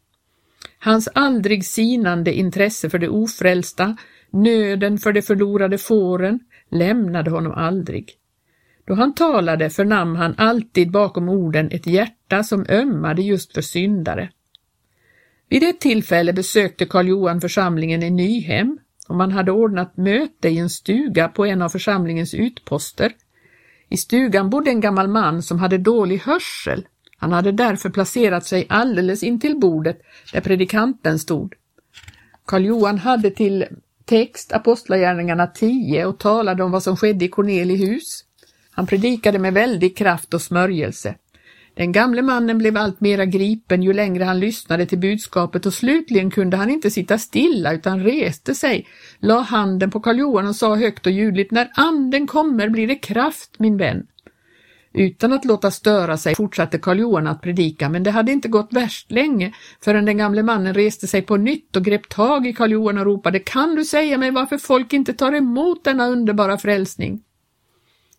Hans 0.79 1.09
aldrig 1.13 1.65
sinande 1.65 2.33
intresse 2.33 2.89
för 2.89 2.99
det 2.99 3.09
ofrälsta 3.09 3.97
nöden 4.31 4.97
för 4.97 5.13
de 5.13 5.21
förlorade 5.21 5.77
fåren 5.77 6.39
lämnade 6.71 7.31
honom 7.31 7.51
aldrig. 7.51 8.11
Då 8.85 8.93
han 8.93 9.15
talade 9.15 9.69
förnam 9.69 10.15
han 10.15 10.35
alltid 10.37 10.91
bakom 10.91 11.29
orden 11.29 11.69
ett 11.71 11.87
hjärta 11.87 12.43
som 12.43 12.65
ömmade 12.69 13.21
just 13.21 13.53
för 13.53 13.61
syndare. 13.61 14.29
Vid 15.49 15.63
ett 15.63 15.79
tillfälle 15.79 16.33
besökte 16.33 16.85
Karl 16.85 17.07
Johan 17.07 17.41
församlingen 17.41 18.03
i 18.03 18.09
Nyhem 18.09 18.77
och 19.07 19.15
man 19.15 19.31
hade 19.31 19.51
ordnat 19.51 19.97
möte 19.97 20.49
i 20.49 20.57
en 20.57 20.69
stuga 20.69 21.27
på 21.27 21.45
en 21.45 21.61
av 21.61 21.69
församlingens 21.69 22.33
utposter. 22.33 23.11
I 23.89 23.97
stugan 23.97 24.49
bodde 24.49 24.71
en 24.71 24.81
gammal 24.81 25.07
man 25.07 25.43
som 25.43 25.59
hade 25.59 25.77
dålig 25.77 26.17
hörsel. 26.17 26.85
Han 27.17 27.31
hade 27.31 27.51
därför 27.51 27.89
placerat 27.89 28.45
sig 28.45 28.65
alldeles 28.69 29.23
intill 29.23 29.59
bordet 29.59 30.01
där 30.33 30.41
predikanten 30.41 31.19
stod. 31.19 31.53
Karl 32.45 32.65
Johan 32.65 32.97
hade 32.97 33.31
till 33.31 33.65
text 34.05 34.53
Apostlagärningarna 34.53 35.47
10 35.47 36.05
och 36.05 36.19
talade 36.19 36.63
om 36.63 36.71
vad 36.71 36.83
som 36.83 36.97
skedde 36.97 37.25
i 37.25 37.27
Cornelihus. 37.27 38.23
Han 38.71 38.87
predikade 38.87 39.39
med 39.39 39.53
väldig 39.53 39.97
kraft 39.97 40.33
och 40.33 40.41
smörjelse. 40.41 41.15
Den 41.77 41.91
gamle 41.91 42.21
mannen 42.21 42.57
blev 42.57 42.77
allt 42.77 43.01
mera 43.01 43.25
gripen 43.25 43.83
ju 43.83 43.93
längre 43.93 44.23
han 44.23 44.39
lyssnade 44.39 44.85
till 44.85 44.99
budskapet 44.99 45.65
och 45.65 45.73
slutligen 45.73 46.31
kunde 46.31 46.57
han 46.57 46.69
inte 46.69 46.91
sitta 46.91 47.17
stilla 47.17 47.73
utan 47.73 48.03
reste 48.03 48.55
sig, 48.55 48.87
la 49.19 49.39
handen 49.39 49.91
på 49.91 49.99
Karl 49.99 50.19
Johan 50.19 50.47
och 50.47 50.55
sa 50.55 50.75
högt 50.75 51.05
och 51.05 51.11
ljudligt 51.11 51.51
När 51.51 51.69
anden 51.75 52.27
kommer 52.27 52.69
blir 52.69 52.87
det 52.87 52.95
kraft, 52.95 53.59
min 53.59 53.77
vän. 53.77 54.07
Utan 54.93 55.33
att 55.33 55.45
låta 55.45 55.71
störa 55.71 56.17
sig 56.17 56.35
fortsatte 56.35 56.77
Karl 56.77 56.99
Johan 56.99 57.27
att 57.27 57.41
predika, 57.41 57.89
men 57.89 58.03
det 58.03 58.11
hade 58.11 58.31
inte 58.31 58.47
gått 58.47 58.73
värst 58.73 59.11
länge 59.11 59.53
förrän 59.83 60.05
den 60.05 60.17
gamle 60.17 60.43
mannen 60.43 60.73
reste 60.73 61.07
sig 61.07 61.21
på 61.21 61.37
nytt 61.37 61.75
och 61.75 61.85
grep 61.85 62.09
tag 62.09 62.47
i 62.47 62.53
Karl 62.53 62.71
Johan 62.71 62.97
och 62.97 63.05
ropade 63.05 63.39
Kan 63.39 63.75
du 63.75 63.85
säga 63.85 64.17
mig 64.17 64.31
varför 64.31 64.57
folk 64.57 64.93
inte 64.93 65.13
tar 65.13 65.33
emot 65.33 65.83
denna 65.83 66.07
underbara 66.07 66.57
frälsning? 66.57 67.23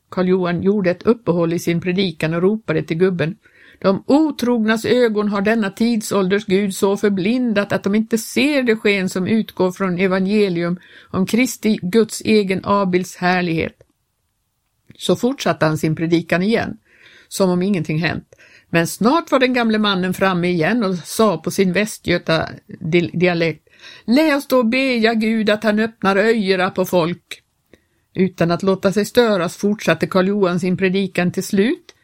Karl 0.09 0.29
Johan 0.29 0.63
gjorde 0.63 0.91
ett 0.91 1.03
uppehåll 1.03 1.53
i 1.53 1.59
sin 1.59 1.81
predikan 1.81 2.35
och 2.35 2.43
ropade 2.43 2.83
till 2.83 2.97
gubben. 2.97 3.37
De 3.79 4.05
otrognas 4.07 4.85
ögon 4.85 5.29
har 5.29 5.41
denna 5.41 5.71
tidsålders 5.71 6.47
Gud 6.47 6.75
så 6.75 6.97
förblindat 6.97 7.73
att 7.73 7.83
de 7.83 7.95
inte 7.95 8.19
ser 8.19 8.63
det 8.63 8.77
sken 8.77 9.09
som 9.09 9.27
utgår 9.27 9.73
från 9.73 9.99
evangelium 9.99 10.79
om 11.11 11.27
Kristi, 11.27 11.79
Guds 11.83 12.21
egen 12.21 12.61
Abils 12.65 13.17
härlighet. 13.17 13.83
Så 14.97 15.17
fortsatte 15.17 15.67
han 15.67 15.79
sin 15.79 15.97
predikan 15.97 16.43
igen, 16.43 16.77
som 17.29 17.51
om 17.51 17.63
ingenting 17.63 17.99
hänt. 17.99 18.35
Men 18.71 18.87
snart 18.87 19.31
var 19.31 19.39
den 19.39 19.55
gamle 19.55 19.79
mannen 19.79 20.15
framme 20.15 20.49
igen 20.49 20.85
och 20.85 20.95
sa 20.95 21.39
på 21.39 21.51
sin 21.51 21.73
västgöta 21.73 22.49
dialekt 23.13 23.69
Lä 24.05 24.37
oss 24.37 24.47
då 24.47 24.63
beja 24.63 25.15
Gud 25.15 25.51
att 25.51 25.65
han 25.65 25.79
öppnar 25.79 26.17
öjera 26.17 26.71
på 26.71 26.85
folk. 26.85 27.43
Utan 28.19 28.51
att 28.51 28.63
låta 28.63 28.93
sig 28.93 29.05
störas 29.05 29.57
fortsatte 29.57 30.07
Karl 30.07 30.29
Johan 30.29 30.61
sin 30.61 30.77
predikan 30.77 31.33
till 31.33 31.43
slut. 31.43 31.95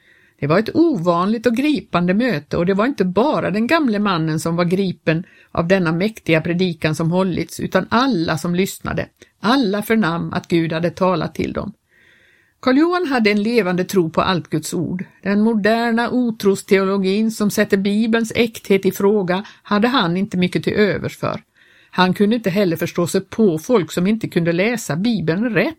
Det 0.40 0.46
var 0.46 0.59
ett 0.59 0.77
ovanligt 0.77 1.46
och 1.46 1.57
gripande 1.57 2.14
möte 2.14 2.57
och 2.57 2.66
det 2.66 2.74
var 2.74 2.87
inte 2.87 3.05
bara 3.05 3.50
den 3.50 3.66
gamle 3.66 3.98
mannen 3.98 4.40
som 4.40 4.57
var 4.57 4.64
gripen 4.64 5.24
av 5.50 5.68
denna 5.68 5.92
mäktiga 5.92 6.40
predikan 6.40 6.94
som 6.94 7.11
hållits, 7.11 7.61
utan 7.61 7.87
alla 7.88 8.38
som 8.38 8.55
lyssnade. 8.55 9.09
Alla 9.40 9.83
förnam 9.83 10.33
att 10.33 10.48
Gud 10.48 10.72
hade 10.72 10.90
talat 10.90 11.35
till 11.35 11.53
dem. 11.53 11.72
Karl 12.61 12.79
Johan 12.79 13.07
hade 13.07 13.31
en 13.31 13.42
levande 13.42 13.85
tro 13.85 14.11
på 14.11 14.20
allt 14.20 14.50
Guds 14.50 14.74
ord. 14.74 15.05
Den 15.22 15.40
moderna 15.40 16.11
otrosteologin 16.11 17.31
som 17.31 17.50
sätter 17.50 17.77
Bibelns 17.77 18.33
äkthet 18.35 18.87
i 18.87 18.92
fråga 18.92 19.44
hade 19.62 19.88
han 19.88 20.16
inte 20.16 20.37
mycket 20.37 20.64
till 20.64 20.74
övers 20.74 21.16
för. 21.16 21.40
Han 21.97 22.15
kunde 22.15 22.37
inte 22.37 22.51
heller 22.51 22.77
förstå 22.77 23.07
sig 23.07 23.21
på 23.21 23.59
folk 23.59 23.93
som 23.93 24.07
inte 24.07 24.29
kunde 24.29 24.53
läsa 24.53 24.97
Bibeln 24.97 25.51
rätt. 25.51 25.77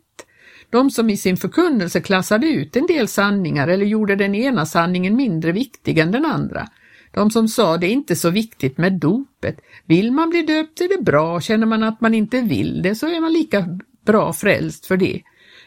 De 0.70 0.92
som 0.92 1.10
i 1.10 1.18
sin 1.18 1.38
förkunnelse 1.38 2.02
klassade 2.02 2.48
ut 2.48 2.76
en 2.76 2.88
del 2.88 3.08
sanningar 3.08 3.68
eller 3.68 3.86
gjorde 3.86 4.16
den 4.16 4.36
ena 4.36 4.66
sanningen 4.66 5.16
mindre 5.16 5.52
viktig 5.52 5.98
än 5.98 6.12
den 6.12 6.26
andra. 6.26 6.68
De 7.12 7.32
som 7.32 7.48
sa 7.48 7.78
det 7.78 7.88
är 7.88 7.92
inte 7.92 8.16
så 8.16 8.30
viktigt 8.30 8.78
med 8.78 9.00
dopet. 9.00 9.62
Vill 9.86 10.12
man 10.12 10.30
bli 10.30 10.42
döpt 10.42 10.82
är 10.82 10.98
det 10.98 11.04
bra, 11.04 11.42
känner 11.42 11.66
man 11.66 11.84
att 11.84 12.02
man 12.02 12.14
inte 12.14 12.42
vill 12.42 12.82
det 12.82 12.96
så 12.96 13.08
är 13.08 13.22
man 13.22 13.34
lika 13.34 13.80
bra 14.06 14.34
frälst 14.34 14.86
för 14.86 14.98
det. 14.98 15.22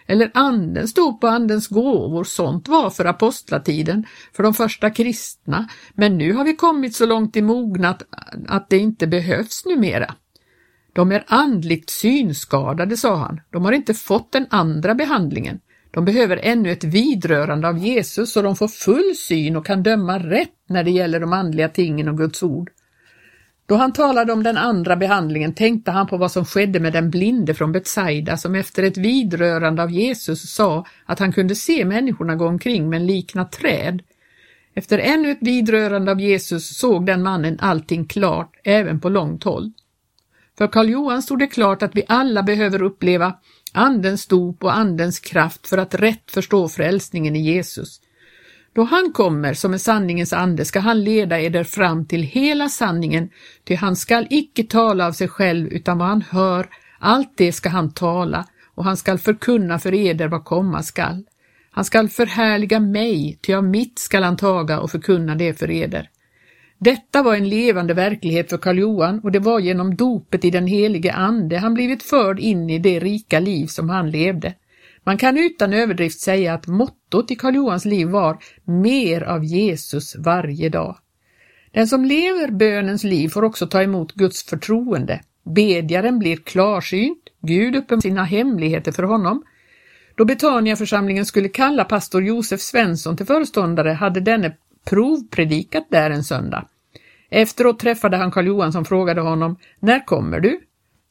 Eller 0.07 0.31
anden 0.35 0.89
stod 0.89 1.21
på 1.21 1.27
andens 1.27 1.69
gåvor, 1.69 2.25
sånt 2.25 2.69
var 2.69 2.91
för 2.91 3.05
apostlatiden, 3.05 4.07
för 4.33 4.43
de 4.43 4.55
första 4.55 4.91
kristna, 4.91 5.69
men 5.95 6.19
nu 6.19 6.33
har 6.33 6.45
vi 6.45 6.57
kommit 6.57 6.97
så 6.97 7.07
långt 7.07 7.37
i 7.37 7.43
mognat 7.43 8.03
att 8.49 8.71
det 8.71 8.79
inte 8.79 9.07
behövs 9.07 9.65
numera. 9.65 10.15
De 10.99 11.13
är 11.13 11.25
andligt 11.27 11.91
synskadade, 11.91 12.97
sa 12.97 13.17
han. 13.17 13.41
De 13.51 13.65
har 13.65 13.73
inte 13.73 13.95
fått 13.95 14.33
den 14.33 14.47
andra 14.51 14.95
behandlingen. 14.95 15.61
De 15.91 16.05
behöver 16.05 16.41
ännu 16.43 16.73
ett 16.73 16.85
vidrörande 16.85 17.69
av 17.69 17.79
Jesus 17.79 18.33
så 18.33 18.43
de 18.43 18.57
får 18.57 18.69
full 18.69 19.15
syn 19.17 19.57
och 19.57 19.67
kan 19.67 19.83
döma 19.83 20.19
rätt 20.19 20.55
när 20.69 20.85
det 20.85 20.91
gäller 20.91 21.21
de 21.21 21.33
andliga 21.33 21.69
tingen 21.69 22.09
och 22.09 22.17
Guds 22.19 22.43
ord. 22.43 22.71
Då 23.67 23.75
han 23.75 23.93
talade 23.93 24.33
om 24.33 24.43
den 24.43 24.57
andra 24.57 24.97
behandlingen 24.97 25.55
tänkte 25.55 25.91
han 25.91 26.07
på 26.07 26.17
vad 26.17 26.33
som 26.33 26.45
skedde 26.45 26.81
med 26.81 26.93
den 26.93 27.11
blinde 27.11 27.55
från 27.55 27.73
Betsaida 27.73 28.37
som 28.37 28.55
efter 28.55 28.83
ett 28.83 28.97
vidrörande 28.97 29.83
av 29.83 29.91
Jesus 29.91 30.55
sa 30.55 30.85
att 31.07 31.19
han 31.19 31.33
kunde 31.33 31.55
se 31.55 31.85
människorna 31.85 32.35
gå 32.35 32.47
omkring 32.47 32.91
men 32.91 33.07
likna 33.07 33.45
träd. 33.45 34.03
Efter 34.75 34.99
ännu 34.99 35.31
ett 35.31 35.43
vidrörande 35.43 36.11
av 36.11 36.21
Jesus 36.21 36.79
såg 36.79 37.07
den 37.07 37.23
mannen 37.23 37.59
allting 37.61 38.07
klart, 38.07 38.57
även 38.65 39.01
på 39.01 39.09
långt 39.09 39.45
håll. 39.45 39.73
För 40.59 40.69
Karl 40.69 40.89
Johan 40.89 41.23
stod 41.23 41.39
det 41.39 41.47
klart 41.47 41.83
att 41.83 41.97
vi 41.97 42.05
alla 42.09 42.43
behöver 42.43 42.83
uppleva 42.83 43.35
Andens 43.73 44.27
dop 44.27 44.65
och 44.65 44.77
Andens 44.77 45.21
kraft 45.21 45.69
för 45.69 45.79
att 45.79 45.95
rätt 45.95 46.31
förstå 46.31 46.69
frälsningen 46.69 47.37
i 47.37 47.41
Jesus. 47.41 48.01
Då 48.73 48.83
han 48.83 49.13
kommer 49.13 49.55
som 49.55 49.75
är 49.75 49.79
sanningens 49.79 50.33
ande 50.33 50.65
ska 50.65 50.81
han 50.81 51.05
leda 51.05 51.41
eder 51.41 51.65
fram 51.65 52.07
till 52.07 52.23
hela 52.23 52.69
sanningen, 52.69 53.31
ty 53.65 53.75
han 53.75 53.97
skall 53.97 54.27
icke 54.31 54.65
tala 54.65 55.07
av 55.07 55.13
sig 55.13 55.29
själv 55.29 55.69
utan 55.69 55.99
vad 55.99 56.09
han 56.09 56.23
hör, 56.23 56.67
allt 56.99 57.33
det 57.37 57.53
ska 57.53 57.69
han 57.69 57.93
tala 57.93 58.45
och 58.75 58.85
han 58.85 58.97
skall 58.97 59.19
förkunna 59.19 59.79
för 59.79 59.95
eder 59.95 60.29
vad 60.29 60.45
komma 60.45 60.83
skall. 60.83 61.25
Han 61.71 61.85
skall 61.85 62.09
förhärliga 62.09 62.81
mig, 62.81 63.39
ty 63.43 63.55
av 63.55 63.65
mitt 63.65 63.99
skall 63.99 64.23
han 64.23 64.37
taga 64.37 64.81
och 64.81 64.91
förkunna 64.91 65.35
det 65.35 65.59
för 65.59 65.71
eder. 65.71 66.11
Detta 66.79 67.23
var 67.23 67.35
en 67.35 67.49
levande 67.49 67.95
verklighet 67.95 68.51
för 68.51 68.59
Karl 68.59 68.79
Johan 68.79 69.21
och 69.21 69.33
det 69.33 69.39
var 69.39 69.61
genom 69.61 69.97
dopet 69.97 70.45
i 70.45 70.51
den 70.51 70.67
helige 70.67 71.13
Ande 71.13 71.59
han 71.59 71.75
blivit 71.75 72.03
förd 72.03 72.41
in 72.41 72.71
i 72.71 72.79
det 72.79 72.99
rika 72.99 73.41
liv 73.41 73.67
som 73.67 73.91
han 73.91 74.11
levde. 74.11 74.55
Man 75.05 75.19
kan 75.19 75.39
utan 75.39 75.73
överdrift 75.73 76.21
säga 76.21 76.55
att 76.55 76.67
mottot 76.67 77.31
i 77.31 77.37
Karl 77.37 77.55
Johans 77.55 77.85
liv 77.85 78.09
var 78.09 78.39
mer 78.65 79.23
av 79.23 79.45
Jesus 79.45 80.17
varje 80.17 80.69
dag. 80.69 80.97
Den 81.73 81.89
som 81.89 82.05
lever 82.05 82.51
bönens 82.51 83.05
liv 83.05 83.29
får 83.29 83.45
också 83.45 83.67
ta 83.67 83.83
emot 83.83 84.15
Guds 84.15 84.45
förtroende. 84.45 85.21
Bedjaren 85.45 86.19
blir 86.19 86.37
klarsynt, 86.37 87.23
Gud 87.43 87.77
uppenbarar 87.77 88.01
sina 88.01 88.25
hemligheter 88.25 88.93
för 88.93 89.03
honom. 89.03 89.43
Då 90.15 90.25
Betaniaförsamlingen 90.25 91.27
skulle 91.27 91.49
kalla 91.49 91.85
pastor 91.85 92.23
Josef 92.23 92.61
Svensson 92.61 93.17
till 93.17 93.27
föreståndare 93.27 93.91
hade 93.91 94.21
denne 94.21 94.57
provpredikat 94.89 95.87
där 95.91 96.11
en 96.11 96.25
söndag. 96.25 96.67
Efteråt 97.31 97.79
träffade 97.79 98.17
han 98.17 98.31
Karl 98.31 98.47
Johan 98.47 98.73
som 98.73 98.85
frågade 98.85 99.21
honom 99.21 99.57
När 99.81 100.07
kommer 100.07 100.41
du? 100.41 100.61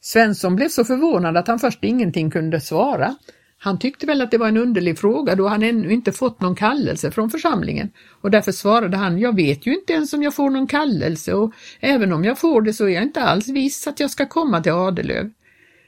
Svensson 0.00 0.56
blev 0.56 0.68
så 0.68 0.84
förvånad 0.84 1.36
att 1.36 1.48
han 1.48 1.58
först 1.58 1.84
ingenting 1.84 2.30
kunde 2.30 2.60
svara. 2.60 3.16
Han 3.58 3.78
tyckte 3.78 4.06
väl 4.06 4.22
att 4.22 4.30
det 4.30 4.38
var 4.38 4.48
en 4.48 4.56
underlig 4.56 4.98
fråga 4.98 5.34
då 5.34 5.48
han 5.48 5.62
ännu 5.62 5.92
inte 5.92 6.12
fått 6.12 6.40
någon 6.40 6.54
kallelse 6.54 7.10
från 7.10 7.30
församlingen 7.30 7.90
och 8.20 8.30
därför 8.30 8.52
svarade 8.52 8.96
han, 8.96 9.18
jag 9.18 9.36
vet 9.36 9.66
ju 9.66 9.74
inte 9.74 9.92
ens 9.92 10.12
om 10.12 10.22
jag 10.22 10.34
får 10.34 10.50
någon 10.50 10.66
kallelse 10.66 11.34
och 11.34 11.52
även 11.80 12.12
om 12.12 12.24
jag 12.24 12.38
får 12.38 12.62
det 12.62 12.72
så 12.72 12.84
är 12.84 12.88
jag 12.88 13.02
inte 13.02 13.22
alls 13.22 13.48
viss 13.48 13.86
att 13.86 14.00
jag 14.00 14.10
ska 14.10 14.26
komma 14.26 14.60
till 14.60 14.72
Adelöv. 14.72 15.30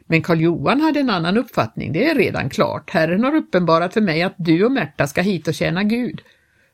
Men 0.07 0.23
Karl 0.23 0.41
Johan 0.41 0.81
hade 0.81 1.01
en 1.01 1.11
annan 1.11 1.37
uppfattning, 1.37 1.93
det 1.93 2.11
är 2.11 2.15
redan 2.15 2.51
klart. 2.51 2.91
Herren 2.91 3.25
har 3.25 3.35
uppenbarat 3.35 3.95
för 3.95 4.01
mig 4.01 4.23
att 4.23 4.35
du 4.37 4.65
och 4.65 4.73
Märta 4.73 5.07
ska 5.07 5.23
hit 5.23 5.49
och 5.49 5.55
tjäna 5.55 5.83
Gud. 5.83 6.21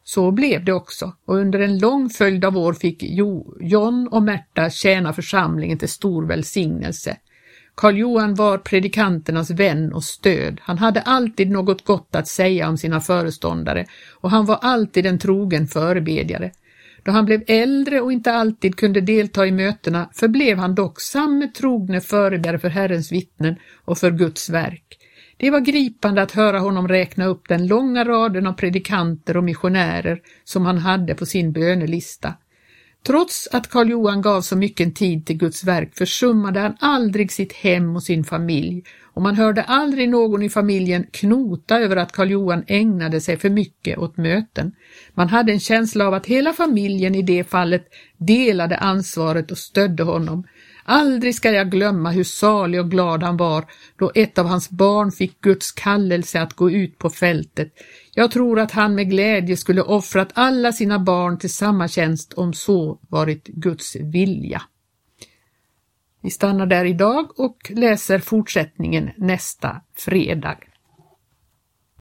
Så 0.08 0.30
blev 0.30 0.64
det 0.64 0.72
också 0.72 1.12
och 1.24 1.36
under 1.36 1.60
en 1.60 1.78
lång 1.78 2.10
följd 2.10 2.44
av 2.44 2.58
år 2.58 2.72
fick 2.72 3.02
jo, 3.02 3.56
John 3.60 4.08
och 4.10 4.22
Märta 4.22 4.70
tjäna 4.70 5.12
församlingen 5.12 5.78
till 5.78 5.88
stor 5.88 6.26
välsignelse. 6.26 7.16
Karl 7.74 7.96
Johan 7.96 8.34
var 8.34 8.58
predikanternas 8.58 9.50
vän 9.50 9.92
och 9.92 10.04
stöd. 10.04 10.60
Han 10.62 10.78
hade 10.78 11.00
alltid 11.00 11.50
något 11.50 11.84
gott 11.84 12.16
att 12.16 12.28
säga 12.28 12.68
om 12.68 12.78
sina 12.78 13.00
föreståndare 13.00 13.86
och 14.12 14.30
han 14.30 14.46
var 14.46 14.58
alltid 14.62 15.06
en 15.06 15.18
trogen 15.18 15.66
förebedjare. 15.66 16.50
Då 17.02 17.12
han 17.12 17.24
blev 17.24 17.42
äldre 17.46 18.00
och 18.00 18.12
inte 18.12 18.32
alltid 18.32 18.76
kunde 18.76 19.00
delta 19.00 19.46
i 19.46 19.52
mötena 19.52 20.10
förblev 20.12 20.58
han 20.58 20.74
dock 20.74 21.00
samme 21.00 21.48
trogne 21.48 22.00
förebedjare 22.00 22.58
för 22.58 22.68
Herrens 22.68 23.12
vittnen 23.12 23.56
och 23.84 23.98
för 23.98 24.10
Guds 24.10 24.50
verk. 24.50 24.98
Det 25.36 25.50
var 25.50 25.60
gripande 25.60 26.22
att 26.22 26.32
höra 26.32 26.58
honom 26.58 26.88
räkna 26.88 27.26
upp 27.26 27.48
den 27.48 27.66
långa 27.66 28.04
raden 28.04 28.46
av 28.46 28.52
predikanter 28.52 29.36
och 29.36 29.44
missionärer 29.44 30.20
som 30.44 30.66
han 30.66 30.78
hade 30.78 31.14
på 31.14 31.26
sin 31.26 31.52
bönelista. 31.52 32.34
Trots 33.06 33.48
att 33.52 33.70
Karl 33.70 33.90
Johan 33.90 34.22
gav 34.22 34.40
så 34.40 34.56
mycket 34.56 34.94
tid 34.94 35.26
till 35.26 35.36
Guds 35.36 35.64
verk 35.64 35.96
försummade 35.96 36.60
han 36.60 36.76
aldrig 36.80 37.32
sitt 37.32 37.52
hem 37.52 37.96
och 37.96 38.02
sin 38.02 38.24
familj 38.24 38.84
och 39.02 39.22
man 39.22 39.36
hörde 39.36 39.62
aldrig 39.62 40.08
någon 40.08 40.42
i 40.42 40.48
familjen 40.48 41.06
knota 41.12 41.78
över 41.80 41.96
att 41.96 42.12
Karl 42.12 42.30
Johan 42.30 42.64
ägnade 42.66 43.20
sig 43.20 43.36
för 43.36 43.50
mycket 43.50 43.98
åt 43.98 44.16
möten. 44.16 44.72
Man 45.14 45.28
hade 45.28 45.52
en 45.52 45.60
känsla 45.60 46.06
av 46.06 46.14
att 46.14 46.26
hela 46.26 46.52
familjen 46.52 47.14
i 47.14 47.22
det 47.22 47.44
fallet 47.44 47.86
delade 48.16 48.76
ansvaret 48.76 49.50
och 49.50 49.58
stödde 49.58 50.02
honom. 50.02 50.44
Aldrig 50.88 51.34
ska 51.34 51.50
jag 51.50 51.70
glömma 51.70 52.10
hur 52.10 52.24
salig 52.24 52.80
och 52.80 52.90
glad 52.90 53.22
han 53.22 53.36
var 53.36 53.64
då 53.96 54.12
ett 54.14 54.38
av 54.38 54.46
hans 54.46 54.70
barn 54.70 55.12
fick 55.12 55.40
Guds 55.40 55.72
kallelse 55.72 56.40
att 56.40 56.52
gå 56.52 56.70
ut 56.70 56.98
på 56.98 57.10
fältet. 57.10 57.72
Jag 58.14 58.30
tror 58.30 58.60
att 58.60 58.72
han 58.72 58.94
med 58.94 59.10
glädje 59.10 59.56
skulle 59.56 59.82
offrat 59.82 60.28
alla 60.34 60.72
sina 60.72 60.98
barn 60.98 61.38
till 61.38 61.52
samma 61.52 61.88
tjänst 61.88 62.32
om 62.32 62.52
så 62.52 62.98
varit 63.08 63.46
Guds 63.46 63.96
vilja. 63.96 64.62
Vi 66.22 66.30
stannar 66.30 66.66
där 66.66 66.84
idag 66.84 67.40
och 67.40 67.72
läser 67.74 68.18
fortsättningen 68.18 69.10
nästa 69.16 69.80
fredag. 69.96 70.56